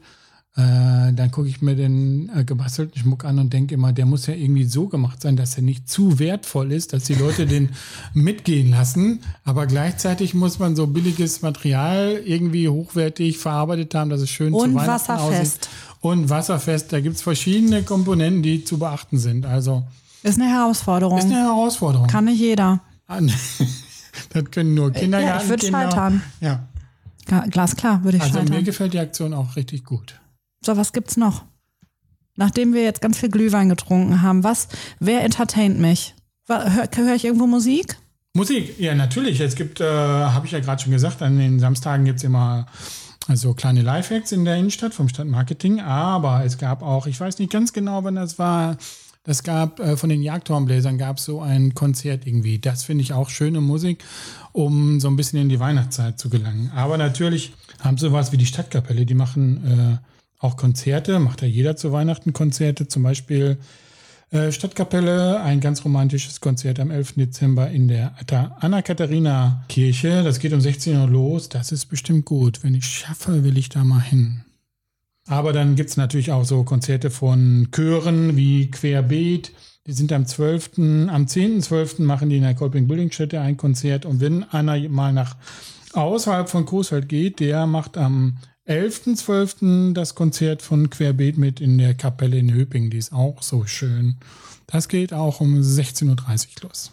[0.58, 4.28] äh, dann gucke ich mir den äh, gebastelten Schmuck an und denke immer, der muss
[4.28, 7.70] ja irgendwie so gemacht sein, dass er nicht zu wertvoll ist, dass die Leute den
[8.14, 9.22] mitgehen lassen.
[9.46, 14.72] Aber gleichzeitig muss man so billiges Material irgendwie hochwertig verarbeitet haben, dass es schön Und
[14.72, 15.58] zu Weihnachten wasserfest.
[15.64, 15.70] aussieht.
[16.02, 16.92] Und wasserfest.
[16.92, 19.46] Da gibt es verschiedene Komponenten, die zu beachten sind.
[19.46, 19.84] Also
[20.24, 21.18] Ist eine Herausforderung.
[21.18, 22.08] ist eine Herausforderung.
[22.08, 22.82] Kann nicht jeder.
[23.08, 25.38] das können nur Kindergarten.
[25.38, 26.22] Ja, ich würde scheitern.
[26.42, 26.68] Ja.
[27.50, 28.56] Glasklar würde ich Also scheitern.
[28.56, 30.20] mir gefällt die Aktion auch richtig gut.
[30.64, 31.44] So, was gibt's noch?
[32.36, 34.68] Nachdem wir jetzt ganz viel Glühwein getrunken haben, was,
[35.00, 36.16] wer entertaint mich?
[36.48, 37.98] Höre hör ich irgendwo Musik?
[38.34, 39.40] Musik, ja, natürlich.
[39.40, 42.68] Es gibt, äh, habe ich ja gerade schon gesagt, an den Samstagen gibt es immer
[43.28, 45.82] also kleine Live-Acts in der Innenstadt vom Stadtmarketing.
[45.82, 48.78] Aber es gab auch, ich weiß nicht ganz genau, wann das war,
[49.24, 52.60] das gab äh, von den Jagdhornbläsern gab es so ein Konzert irgendwie.
[52.60, 54.04] Das finde ich auch schöne Musik,
[54.52, 56.72] um so ein bisschen in die Weihnachtszeit zu gelangen.
[56.76, 61.76] Aber natürlich haben sowas wie die Stadtkapelle, die machen äh, auch Konzerte, macht ja jeder
[61.76, 63.58] zu Weihnachten Konzerte, zum Beispiel
[64.32, 67.14] äh, Stadtkapelle, ein ganz romantisches Konzert am 11.
[67.16, 68.16] Dezember in der
[68.60, 70.24] Anna-Katharina-Kirche.
[70.24, 71.50] Das geht um 16 Uhr los.
[71.50, 72.64] Das ist bestimmt gut.
[72.64, 74.44] Wenn ich schaffe, will ich da mal hin.
[75.28, 79.52] Aber dann gibt es natürlich auch so Konzerte von Chören wie Querbeet.
[79.86, 82.02] Die sind am 12., am 10.12.
[82.02, 84.06] machen die in der Kolping Bildungsstätte ein Konzert.
[84.06, 85.36] Und wenn einer mal nach
[85.94, 88.38] außerhalb von Coesfeld geht, der macht am
[88.72, 89.94] 11.12.
[89.94, 92.90] das Konzert von Querbeet mit in der Kapelle in Höping.
[92.90, 94.16] Die ist auch so schön.
[94.66, 96.92] Das geht auch um 16.30 Uhr los.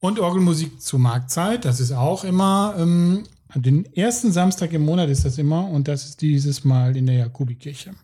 [0.00, 5.24] Und Orgelmusik zur Marktzeit, das ist auch immer, ähm, den ersten Samstag im Monat ist
[5.24, 7.94] das immer und das ist dieses Mal in der Jakobikirche.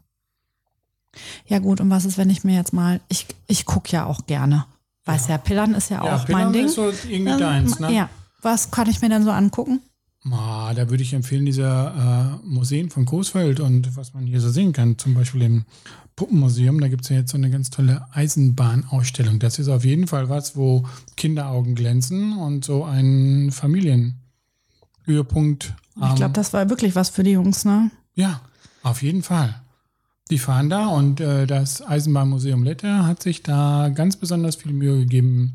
[1.47, 4.27] Ja gut, und was ist, wenn ich mir jetzt mal, ich, ich gucke ja auch
[4.27, 4.67] gerne.
[5.07, 6.67] Weiß ja, Pillern ist ja, ja auch Pillern mein Ding.
[6.67, 7.93] Ist so irgendwie ähm, deins, ne?
[7.93, 8.11] Ja.
[8.43, 9.81] Was kann ich mir denn so angucken?
[10.29, 14.51] Ma, da würde ich empfehlen, diese äh, Museen von Coesfeld und was man hier so
[14.51, 15.65] sehen kann, zum Beispiel im
[16.17, 19.39] Puppenmuseum, da gibt es ja jetzt so eine ganz tolle Eisenbahnausstellung.
[19.39, 20.85] Das ist auf jeden Fall was, wo
[21.17, 25.75] Kinderaugen glänzen und so ein Familienhöhepunkt.
[26.11, 27.91] ich glaube, das war wirklich was für die Jungs, ne?
[28.15, 28.43] Ja,
[28.83, 29.63] auf jeden Fall.
[30.31, 34.99] Die fahren da und äh, das Eisenbahnmuseum Lette hat sich da ganz besonders viel Mühe
[34.99, 35.55] gegeben,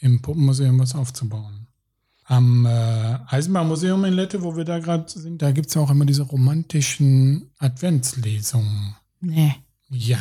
[0.00, 1.57] im Puppenmuseum was aufzubauen.
[2.28, 6.04] Am äh, Eisenbahnmuseum in Lette, wo wir da gerade sind, da gibt es auch immer
[6.04, 8.94] diese romantischen Adventslesungen.
[9.20, 9.54] Nee.
[9.88, 10.18] Ja.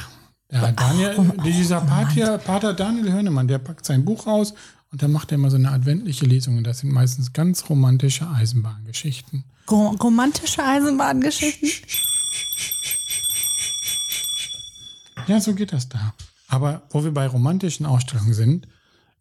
[0.50, 4.54] Ja, Daniel, Ach, dieser Pater, Pater Daniel Hörnemann, der packt sein Buch aus
[4.92, 6.58] und dann macht er immer so eine adventliche Lesung.
[6.58, 9.44] Und das sind meistens ganz romantische Eisenbahngeschichten.
[9.70, 11.70] romantische Eisenbahngeschichten?
[15.28, 16.14] Ja, so geht das da.
[16.48, 18.68] Aber wo wir bei romantischen Ausstellungen sind,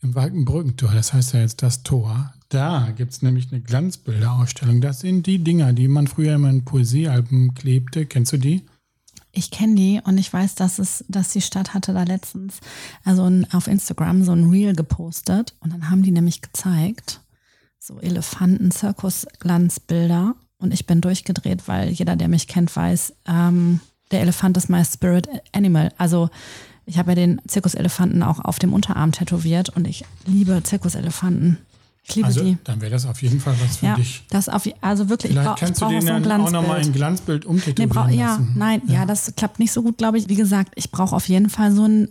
[0.07, 4.81] im Walkenbrückentor, das heißt ja jetzt das Tor, da gibt es nämlich eine Glanzbilderausstellung.
[4.81, 8.07] Das sind die Dinger, die man früher immer in Poesiealben klebte.
[8.07, 8.65] Kennst du die?
[9.33, 12.61] Ich kenne die und ich weiß, dass es, dass die Stadt hatte da letztens
[13.05, 17.21] also ein, auf Instagram so ein Reel gepostet und dann haben die nämlich gezeigt,
[17.79, 24.21] so Elefanten, Zirkus-Glanzbilder und ich bin durchgedreht, weil jeder, der mich kennt, weiß, ähm, der
[24.21, 25.93] Elefant ist my spirit animal.
[25.99, 26.31] Also
[26.87, 31.59] ich habe ja den Zirkuselefanten auch auf dem Unterarm tätowiert und ich liebe Zirkuselefanten.
[32.05, 32.57] Ich liebe also, die.
[32.63, 34.25] Dann wäre das auf jeden Fall was für ja, dich.
[34.31, 35.33] Das auf, also wirklich.
[35.33, 38.41] Vielleicht ich kannst du den so dann auch nochmal in Glanzbild umtätowieren nee, brauch, Ja,
[38.55, 38.95] nein, ja.
[38.95, 39.07] ja.
[39.07, 40.29] das klappt nicht so gut, glaube ich.
[40.29, 42.09] Wie gesagt, ich brauche auf jeden Fall so ein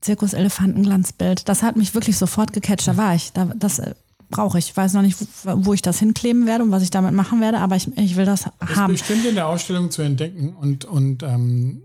[0.00, 1.48] Zirkuselefanten-Glanzbild.
[1.48, 2.88] Das hat mich wirklich sofort gecatcht.
[2.88, 3.32] Da war ich.
[3.32, 3.94] Da, das äh,
[4.28, 4.70] brauche ich.
[4.70, 7.40] Ich weiß noch nicht, wo, wo, ich das hinkleben werde und was ich damit machen
[7.40, 8.94] werde, aber ich, ich will das, das haben.
[8.94, 11.82] Ist bestimmt in der Ausstellung zu entdecken und, und ähm,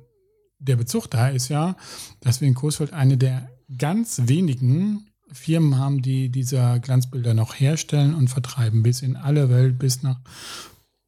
[0.61, 1.75] der Bezug da ist ja,
[2.21, 8.13] dass wir in Coesfeld eine der ganz wenigen Firmen haben, die diese Glanzbilder noch herstellen
[8.13, 10.19] und vertreiben, bis in alle Welt, bis nach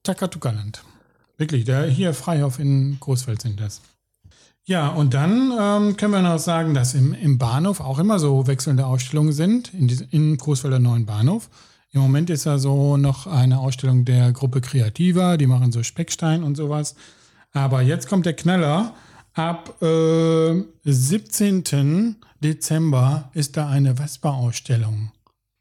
[0.04, 0.84] Takatukaland.
[1.38, 3.82] Wirklich, der hier Freihof in Großfeld sind das.
[4.66, 8.48] Ja, und dann ähm, können wir noch sagen, dass im, im Bahnhof auch immer so
[8.48, 11.50] wechselnde Ausstellungen sind, in, in Großfelder neuen Bahnhof.
[11.92, 16.44] Im Moment ist da so noch eine Ausstellung der Gruppe Kreativa, die machen so Speckstein
[16.44, 16.96] und sowas.
[17.52, 18.96] Aber jetzt kommt der Knaller.
[19.34, 22.15] Ab äh, 17.
[22.43, 25.12] Dezember ist da eine Vespa-Ausstellung.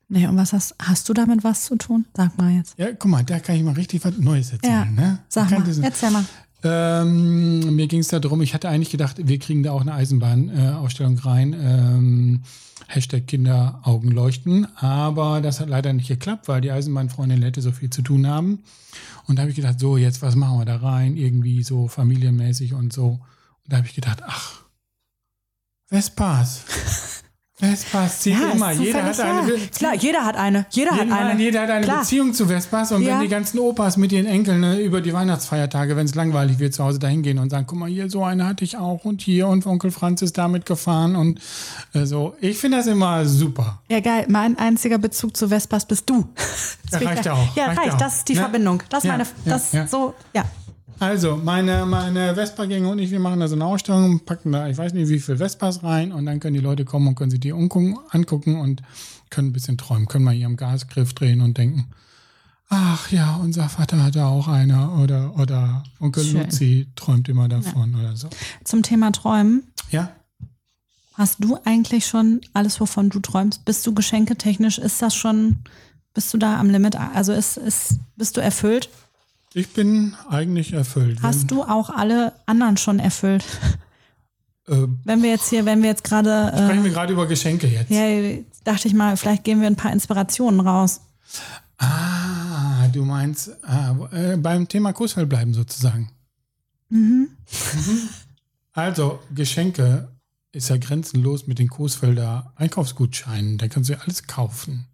[0.08, 2.04] Nee, und was hast, hast du damit was zu tun?
[2.14, 2.78] Sag mal jetzt.
[2.78, 4.94] Ja, guck mal, da kann ich mal richtig was Neues erzählen.
[4.96, 5.18] Ja, ne?
[5.28, 6.24] Sag mal, diesen, erzähl mal.
[6.64, 11.16] Ähm, mir ging es darum, ich hatte eigentlich gedacht, wir kriegen da auch eine Eisenbahnausstellung
[11.16, 11.56] äh, rein.
[11.58, 12.42] Ähm,
[12.88, 14.66] Hashtag Kinderaugen leuchten.
[14.76, 18.26] Aber das hat leider nicht geklappt, weil die Eisenbahnfreunde in Lette so viel zu tun
[18.26, 18.60] haben.
[19.26, 21.16] Und da habe ich gedacht, so, jetzt was machen wir da rein?
[21.16, 23.18] Irgendwie so familienmäßig und so.
[23.64, 24.62] Und da habe ich gedacht, ach,
[25.88, 26.62] Vespas.
[27.62, 28.72] Vespas zieht ja, immer.
[28.72, 29.52] Jeder hat eine.
[29.52, 29.66] Ja.
[29.72, 30.66] Klar, jeder hat eine.
[30.70, 31.40] Jeder hat eine.
[31.40, 32.00] Jeder hat eine Klar.
[32.00, 32.90] Beziehung zu Vespas.
[32.90, 33.12] Und ja.
[33.12, 36.74] wenn die ganzen Opas mit ihren Enkeln ne, über die Weihnachtsfeiertage, wenn es langweilig wird,
[36.74, 39.22] zu Hause dahin gehen und sagen, guck mal, hier, so eine hatte ich auch und
[39.22, 41.40] hier und Onkel Franz ist damit gefahren und
[41.92, 42.34] äh, so.
[42.40, 43.80] Ich finde das immer super.
[43.88, 44.26] Ja, geil.
[44.28, 46.26] Mein einziger Bezug zu Vespas bist du.
[46.90, 47.56] Das ja, reicht ja auch.
[47.56, 47.78] Ja, reicht.
[47.78, 48.00] reicht.
[48.00, 48.40] Das ist die ne?
[48.40, 48.82] Verbindung.
[48.88, 50.44] Das ist meine, das so, ja.
[51.02, 54.78] Also, meine, meine Vespa-Gänge und ich, wir machen da so eine Ausstellung, packen da, ich
[54.78, 57.40] weiß nicht, wie viel Vespas rein und dann können die Leute kommen und können sich
[57.40, 57.96] die angucken
[58.60, 58.82] und
[59.28, 61.88] können ein bisschen träumen, können mal ihrem Gasgriff drehen und denken,
[62.68, 66.44] ach ja, unser Vater hatte auch eine oder, oder Onkel Schön.
[66.44, 67.98] Luzi träumt immer davon ja.
[67.98, 68.28] oder so.
[68.62, 69.64] Zum Thema Träumen.
[69.90, 70.12] Ja.
[71.14, 73.64] Hast du eigentlich schon alles, wovon du träumst?
[73.64, 74.78] Bist du geschenketechnisch?
[74.78, 75.64] Ist das schon,
[76.14, 76.94] bist du da am Limit?
[76.94, 78.88] Also ist, ist, bist du erfüllt?
[79.54, 81.22] Ich bin eigentlich erfüllt.
[81.22, 83.44] Hast du auch alle anderen schon erfüllt?
[84.68, 86.52] Äh, wenn wir jetzt hier, wenn wir jetzt gerade.
[86.52, 87.90] Äh, sprechen wir gerade über Geschenke jetzt.
[87.90, 88.04] Ja,
[88.64, 91.00] dachte ich mal, vielleicht geben wir ein paar Inspirationen raus.
[91.78, 93.50] Ah, du meinst
[94.12, 96.12] äh, beim Thema Kussfeld bleiben sozusagen.
[96.90, 97.28] Mhm.
[97.74, 98.08] mhm.
[98.74, 100.08] Also, Geschenke
[100.52, 103.58] ist ja grenzenlos mit den Coesfelder Einkaufsgutscheinen.
[103.58, 104.86] Da kannst du ja alles kaufen.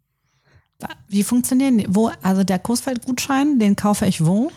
[1.08, 1.86] Wie funktionieren die?
[1.88, 4.50] Wo, also der Coesfeld-Gutschein, den kaufe ich wo?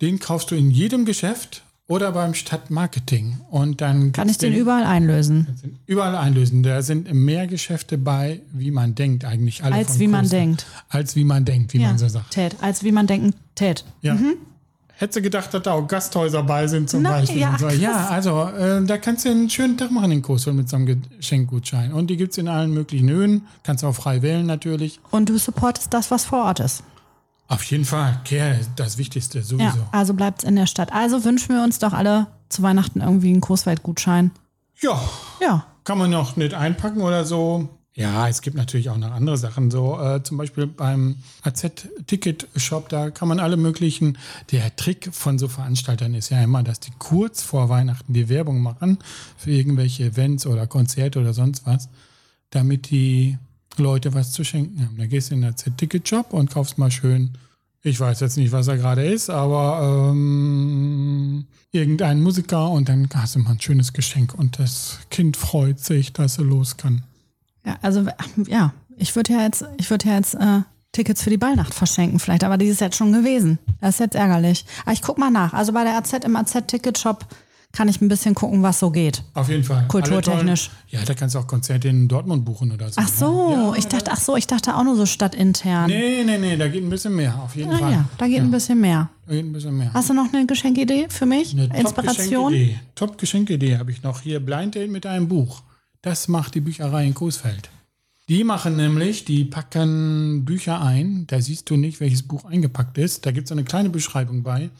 [0.00, 3.38] Den kaufst du in jedem Geschäft oder beim Stadtmarketing.
[3.50, 5.46] Und dann Kann ich den überall einlösen?
[5.86, 6.62] überall einlösen.
[6.62, 9.74] Da sind mehr Geschäfte bei, wie man denkt, eigentlich alle.
[9.74, 10.36] Als wie man Coaster.
[10.38, 10.66] denkt.
[10.88, 12.30] Als wie man denkt, wie Ja, man so sagt.
[12.32, 12.56] tät.
[12.62, 13.84] Als wie man denken, tät.
[14.00, 14.16] Ja.
[15.00, 17.40] Hättest du gedacht, dass da auch Gasthäuser bei sind zum Nein, Beispiel?
[17.40, 17.68] ja, so.
[17.68, 21.02] ja also äh, da kannst du einen schönen Tag machen in Coesfeld mit so einem
[21.16, 21.94] Geschenkgutschein.
[21.94, 23.46] Und die gibt es in allen möglichen Höhen.
[23.62, 25.00] Kannst du auch frei wählen natürlich.
[25.10, 26.82] Und du supportest das, was vor Ort ist.
[27.48, 28.20] Auf jeden Fall.
[28.28, 29.78] Care ist das Wichtigste sowieso.
[29.78, 30.92] Ja, also bleibt es in der Stadt.
[30.92, 34.32] Also wünschen wir uns doch alle zu Weihnachten irgendwie einen Großwaldgutschein.
[34.82, 35.00] Ja,
[35.40, 37.70] Ja, kann man noch nicht einpacken oder so.
[38.00, 39.70] Ja, es gibt natürlich auch noch andere Sachen.
[39.70, 44.16] So äh, zum Beispiel beim AZ-Ticket-Shop, da kann man alle möglichen.
[44.52, 48.62] Der Trick von so Veranstaltern ist ja immer, dass die kurz vor Weihnachten die Werbung
[48.62, 48.96] machen
[49.36, 51.90] für irgendwelche Events oder Konzerte oder sonst was,
[52.48, 53.36] damit die
[53.76, 54.96] Leute was zu schenken haben.
[54.96, 57.32] Da gehst du in den AZ-Ticket-Shop und kaufst mal schön.
[57.82, 63.34] Ich weiß jetzt nicht, was er gerade ist, aber ähm, irgendeinen Musiker und dann hast
[63.34, 67.02] du mal ein schönes Geschenk und das Kind freut sich, dass er los kann.
[67.64, 68.06] Ja also
[68.46, 70.60] ja, ich würde ja jetzt, ich würde ja jetzt äh,
[70.92, 73.58] Tickets für die Ballnacht verschenken, vielleicht, aber die ist jetzt schon gewesen.
[73.80, 74.64] Das ist jetzt ärgerlich.
[74.82, 75.52] Aber ich guck mal nach.
[75.52, 77.26] Also bei der AZ im AZ-Ticket-Shop
[77.72, 79.22] kann ich ein bisschen gucken, was so geht.
[79.34, 79.86] Auf jeden Fall.
[79.86, 80.70] Kulturtechnisch.
[80.88, 83.00] Ja, da kannst du auch Konzerte in Dortmund buchen oder so.
[83.00, 85.86] Ach so, Ja, ich dachte, ach so, ich dachte auch nur so stadtintern.
[85.86, 87.92] Nee, nee, nee, da geht ein bisschen mehr, auf jeden ah Fall.
[87.92, 89.08] ja, da geht ein bisschen mehr.
[89.26, 89.92] Da geht ein bisschen mehr.
[89.94, 91.52] Hast du noch eine Geschenkidee für mich?
[91.52, 92.52] Eine Inspiration?
[92.52, 92.80] Top-Geschenkidee.
[92.96, 94.40] Top-Geschenkidee habe ich noch hier.
[94.40, 95.62] Blind Date mit einem Buch.
[96.02, 97.68] Das macht die Bücherei in Coesfeld.
[98.28, 101.26] Die machen nämlich, die packen Bücher ein.
[101.26, 103.26] Da siehst du nicht, welches Buch eingepackt ist.
[103.26, 104.70] Da gibt es eine kleine Beschreibung bei.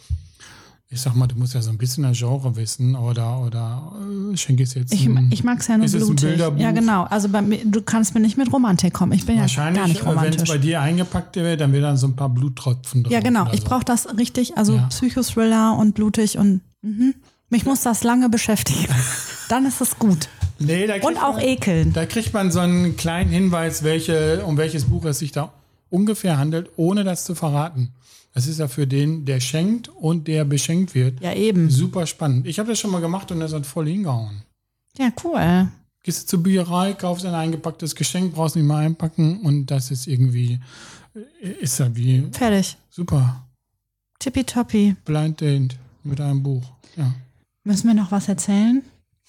[0.92, 3.92] Ich sag mal, du musst ja so ein bisschen das Genre wissen oder, oder
[4.32, 6.28] äh, schenke es jetzt Ich, ein- ich mag es ja nur ist es ein blutig.
[6.30, 6.60] Bilderbuch?
[6.60, 7.04] Ja, genau.
[7.04, 9.12] Also bei mir, du kannst mir nicht mit Romantik kommen.
[9.12, 10.48] Ich bin ja gar Wahrscheinlich, nicht äh, wenn es romantisch.
[10.48, 13.12] bei dir eingepackt wird, dann wird dann so ein paar Bluttropfen drauf.
[13.12, 13.48] Ja, genau.
[13.52, 13.66] Ich so.
[13.66, 14.86] brauche das richtig, also Ja.
[14.88, 17.14] Psychothriller und blutig und mhm.
[17.50, 18.86] mich muss das lange beschäftigen.
[19.48, 20.28] Dann ist es gut.
[20.60, 21.92] Nee, Und auch man, ekeln.
[21.92, 25.52] Da kriegt man so einen kleinen Hinweis, welche, um welches Buch es sich da
[25.88, 27.92] ungefähr handelt, ohne das zu verraten.
[28.34, 31.20] Das ist ja für den, der schenkt und der beschenkt wird.
[31.20, 31.68] Ja, eben.
[31.70, 32.46] Super spannend.
[32.46, 34.42] Ich habe das schon mal gemacht und das hat voll hingehauen.
[34.98, 35.68] Ja, cool.
[36.02, 40.06] Gehst du zur Bücherei, kaufst ein eingepacktes Geschenk, brauchst nicht mehr einpacken und das ist
[40.06, 40.60] irgendwie,
[41.60, 42.76] ist ja wie Fertig.
[42.88, 43.46] super.
[44.18, 44.96] Tippitoppi.
[45.04, 46.62] Blind Date mit einem Buch.
[46.96, 47.12] Ja.
[47.64, 48.82] Müssen wir noch was erzählen?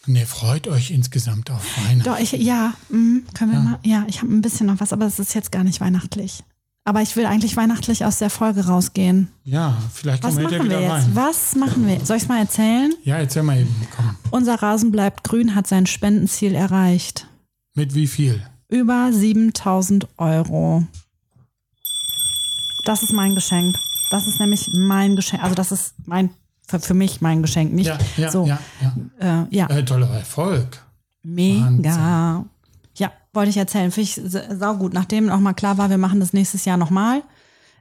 [0.07, 2.09] Ne, freut euch insgesamt auf Weihnachten.
[2.09, 3.23] Doch, ich, ja, mhm.
[3.33, 3.79] können wir mal.
[3.83, 6.43] Ja, ich habe ein bisschen noch was, aber es ist jetzt gar nicht weihnachtlich.
[6.83, 9.27] Aber ich will eigentlich weihnachtlich aus der Folge rausgehen.
[9.43, 11.05] Ja, vielleicht kommen wir machen hinterher wir wieder jetzt?
[11.05, 11.15] rein.
[11.15, 12.03] Was machen wir?
[12.03, 12.91] Soll ich es mal erzählen?
[13.03, 14.15] Ja, erzähl mal eben, komm.
[14.31, 17.27] Unser Rasen bleibt grün hat sein Spendenziel erreicht.
[17.75, 18.41] Mit wie viel?
[18.67, 20.83] Über 7000 Euro.
[22.83, 23.77] Das ist mein Geschenk.
[24.09, 25.43] Das ist nämlich mein Geschenk.
[25.43, 26.31] Also das ist mein,
[26.67, 27.73] für, für mich mein Geschenk.
[27.73, 28.45] Nicht Ja, ja, so.
[28.45, 28.59] ja,
[29.19, 29.43] ja.
[29.43, 29.67] Äh, ja.
[29.69, 30.81] Äh, toller Erfolg.
[31.23, 32.45] Mega.
[32.97, 33.91] Ja, wollte ich erzählen.
[33.91, 34.93] Finde ich sa- saugut.
[34.93, 37.23] Nachdem auch mal klar war, wir machen das nächstes Jahr nochmal,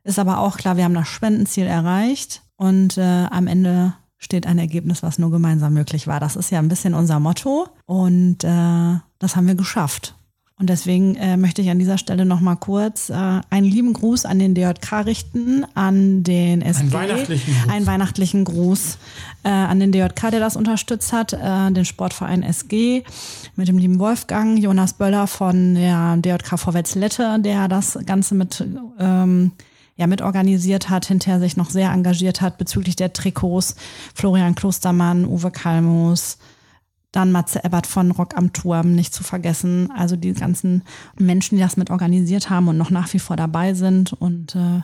[0.05, 4.59] ist aber auch klar, wir haben das Spendenziel erreicht und äh, am Ende steht ein
[4.59, 6.21] Ergebnis, was nur gemeinsam möglich war.
[6.21, 10.15] Das ist ja ein bisschen unser Motto und äh, das haben wir geschafft.
[10.61, 14.39] Und deswegen äh, möchte ich an dieser Stelle nochmal kurz äh, einen lieben Gruß an
[14.39, 16.93] den DJK richten, an den SG.
[16.93, 17.73] weihnachtlichen Gruß.
[17.73, 18.99] Einen weihnachtlichen Gruß
[19.43, 23.05] äh, an den DJK, der das unterstützt hat, äh, den Sportverein SG
[23.57, 28.63] mit dem lieben Wolfgang, Jonas Böller von der DJK Vorwärts Lette, der das Ganze mit,
[28.99, 29.53] ähm,
[29.97, 33.77] ja, mit organisiert hat, hinterher sich noch sehr engagiert hat bezüglich der Trikots,
[34.15, 36.37] Florian Klostermann, Uwe Kalmus,
[37.13, 39.91] dann Matze Ebbert von Rock am Turm, nicht zu vergessen.
[39.91, 40.85] Also die ganzen
[41.19, 44.13] Menschen, die das mit organisiert haben und noch nach wie vor dabei sind.
[44.13, 44.83] Und äh,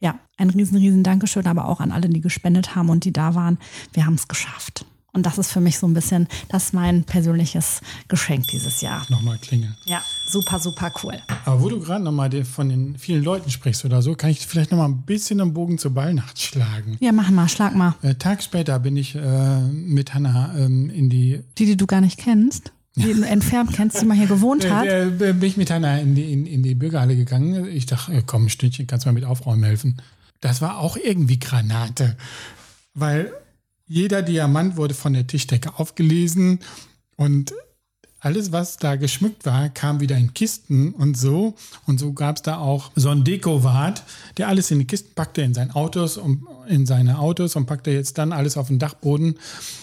[0.00, 3.34] ja, ein riesen, riesen Dankeschön, aber auch an alle, die gespendet haben und die da
[3.34, 3.58] waren.
[3.92, 4.84] Wir haben es geschafft.
[5.14, 9.04] Und das ist für mich so ein bisschen, das ist mein persönliches Geschenk dieses Jahr.
[9.10, 9.76] Nochmal klingeln.
[9.84, 11.20] Ja, super, super cool.
[11.44, 14.70] Aber wo du gerade nochmal von den vielen Leuten sprichst oder so, kann ich vielleicht
[14.70, 16.96] nochmal ein bisschen den Bogen zur Ballnacht schlagen.
[17.00, 17.94] Ja, mach mal, schlag mal.
[18.00, 22.00] Äh, Tag später bin ich äh, mit Hanna ähm, in die Die, die du gar
[22.00, 24.86] nicht kennst, die du entfernt kennst, die mal hier gewohnt hat.
[24.86, 27.68] Äh, bin ich mit Hanna in die, in, in die Bürgerhalle gegangen.
[27.68, 30.00] Ich dachte, äh, komm, ein Stündchen, kannst du mal mit Aufräumen helfen.
[30.40, 32.16] Das war auch irgendwie Granate.
[32.94, 33.32] Weil
[33.86, 36.60] jeder Diamant wurde von der Tischdecke aufgelesen
[37.16, 37.52] und
[38.22, 41.54] alles, was da geschmückt war, kam wieder in Kisten und so.
[41.86, 44.04] Und so gab es da auch so einen Dekowart,
[44.36, 47.90] der alles in die Kisten packte, in sein Autos und in seine Autos und packte
[47.90, 49.34] jetzt dann alles auf den Dachboden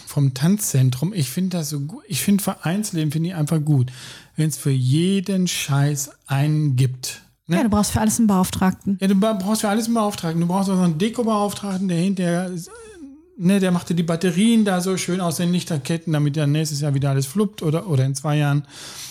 [0.06, 1.12] vom Tanzzentrum.
[1.12, 2.02] Ich finde das so gut.
[2.08, 3.92] Ich finde Vereinsleben finde ich einfach gut,
[4.36, 7.20] wenn es für jeden Scheiß einen gibt.
[7.46, 7.56] Ne?
[7.56, 8.96] Ja, du brauchst für alles einen Beauftragten.
[9.02, 10.40] Ja, du brauchst für alles einen Beauftragten.
[10.40, 12.50] Du brauchst auch so einen Deko-Beauftragten, der hinterher
[13.40, 16.94] ne, der machte die Batterien da so schön aus den Lichterketten, damit dann nächstes Jahr
[16.94, 18.64] wieder alles fluppt oder, oder in zwei Jahren.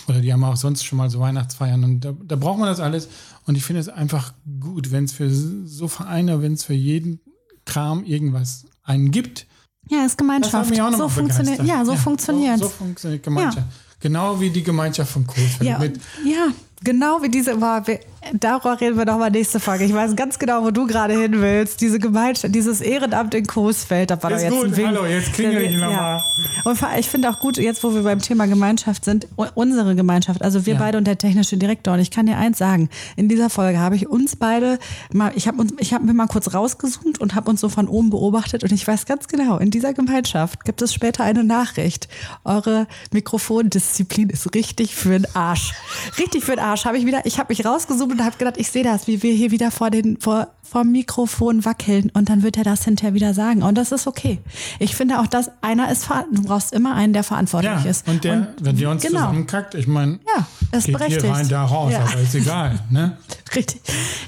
[0.08, 2.80] Oder die haben auch sonst schon mal so Weihnachtsfeiern und da, da braucht man das
[2.80, 3.10] alles.
[3.46, 7.20] Und ich finde es einfach gut, wenn es für so Vereine, wenn es für jeden
[7.66, 9.48] Kram irgendwas einen gibt.
[9.90, 10.54] Ja, ist Gemeinschaft.
[10.54, 11.64] Das hat mich auch noch so funktioniert.
[11.64, 13.68] Ja, so funktioniert So, so funktioniert Gemeinschaft.
[14.00, 15.62] Genau wie die Gemeinschaft von Coesfeld.
[15.62, 15.84] Ja,
[16.24, 16.48] ja,
[16.84, 17.60] genau wie diese.
[17.60, 18.00] Wir,
[18.34, 19.86] darüber reden wir nochmal nächste Folge.
[19.86, 21.82] Ich weiß ganz genau, wo du gerade hin willst.
[21.82, 24.12] Diese Gemeinschaft, dieses Ehrenamt in Coesfeld.
[24.12, 24.88] Da war doch Ist jetzt gut, ein Wink.
[24.88, 25.88] hallo, jetzt klingel ich Ja.
[25.88, 26.24] nochmal.
[26.66, 29.96] Und vor allem, ich finde auch gut, jetzt wo wir beim Thema Gemeinschaft sind, unsere
[29.96, 30.80] Gemeinschaft, also wir Ja.
[30.80, 31.94] beide und der technische Direktor.
[31.94, 34.80] Und ich kann dir eins sagen, in dieser Folge habe ich uns beide
[35.14, 37.88] mal, ich habe uns, ich habe mir mal kurz rausgezoomt und habe uns so von
[37.88, 42.08] oben beobachtet und ich weiß ganz genau, in dieser Gemeinschaft gibt es später eine Nachricht.
[42.44, 45.74] Eure Mikrofondisziplin ist richtig für den Arsch.
[46.18, 46.86] Richtig für den Arsch.
[46.86, 49.34] Habe ich wieder, ich habe mich rausgezoomt und habe gedacht, ich sehe das, wie wir
[49.34, 53.34] hier wieder vor den, vor, dem Mikrofon wackeln und dann wird er das hinterher wieder
[53.34, 53.64] sagen.
[53.64, 54.40] Und das ist okay.
[54.80, 58.08] Ich finde auch, dass einer ist, ver- du brauchst immer einen, der verantwortlich ja, ist.
[58.08, 59.20] und der, wenn der uns genau.
[59.20, 61.22] zusammenkackt, ich meine, Ja, ist geht berechtigt.
[61.24, 62.02] hier rein, da raus, Ja.
[62.06, 62.80] aber ist egal.
[62.90, 63.18] Ne?
[63.56, 63.82] Richtig.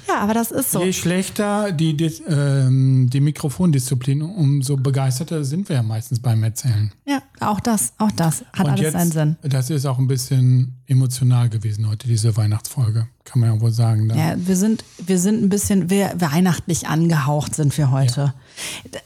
[0.08, 0.84] Ja, aber das ist so.
[0.84, 6.92] Je schlechter die, Dis- ähm, die Mikrofondisziplin, umso begeisterter sind wir ja meistens beim Erzählen.
[7.06, 9.36] Ja, auch das, auch das hat Und alles jetzt, seinen Sinn.
[9.44, 13.08] das ist auch ein bisschen emotional gewesen heute, diese Weihnachtsfolge.
[13.24, 14.10] Kann man ja wohl sagen.
[14.10, 14.16] Da.
[14.16, 18.34] Ja, wir sind, wir sind ein bisschen weihnachtlich angehaucht sind wir heute.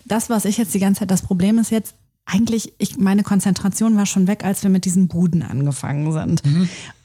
[0.06, 1.96] Das, was ich jetzt die ganze Zeit, das Problem ist jetzt,
[2.26, 6.42] eigentlich, ich, meine Konzentration war schon weg, als wir mit diesen Buden angefangen sind.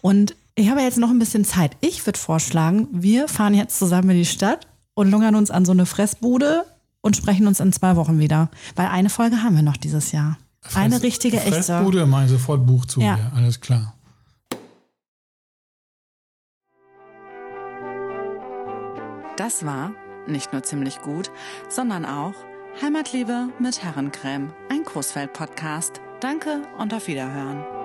[0.01, 1.77] Und ich habe jetzt noch ein bisschen Zeit.
[1.81, 5.73] Ich würde vorschlagen, wir fahren jetzt zusammen in die Stadt und lungern uns an so
[5.73, 6.65] eine Fressbude
[7.03, 8.49] und sprechen uns in zwei Wochen wieder.
[8.77, 10.39] Weil eine Folge haben wir noch dieses Jahr.
[10.75, 11.53] eine Fress- richtige, echte.
[11.53, 13.17] Fressbude, mal sofort Buch zu, Ja.
[13.19, 13.33] ja.
[13.37, 13.95] alles klar.
[19.37, 19.93] Das war
[20.27, 21.31] nicht nur ziemlich gut,
[21.69, 22.35] sondern auch
[22.79, 26.01] Heimatliebe mit Herrencreme, ein Großfeld-Podcast.
[26.21, 27.80] Danke und auf Wiederhören.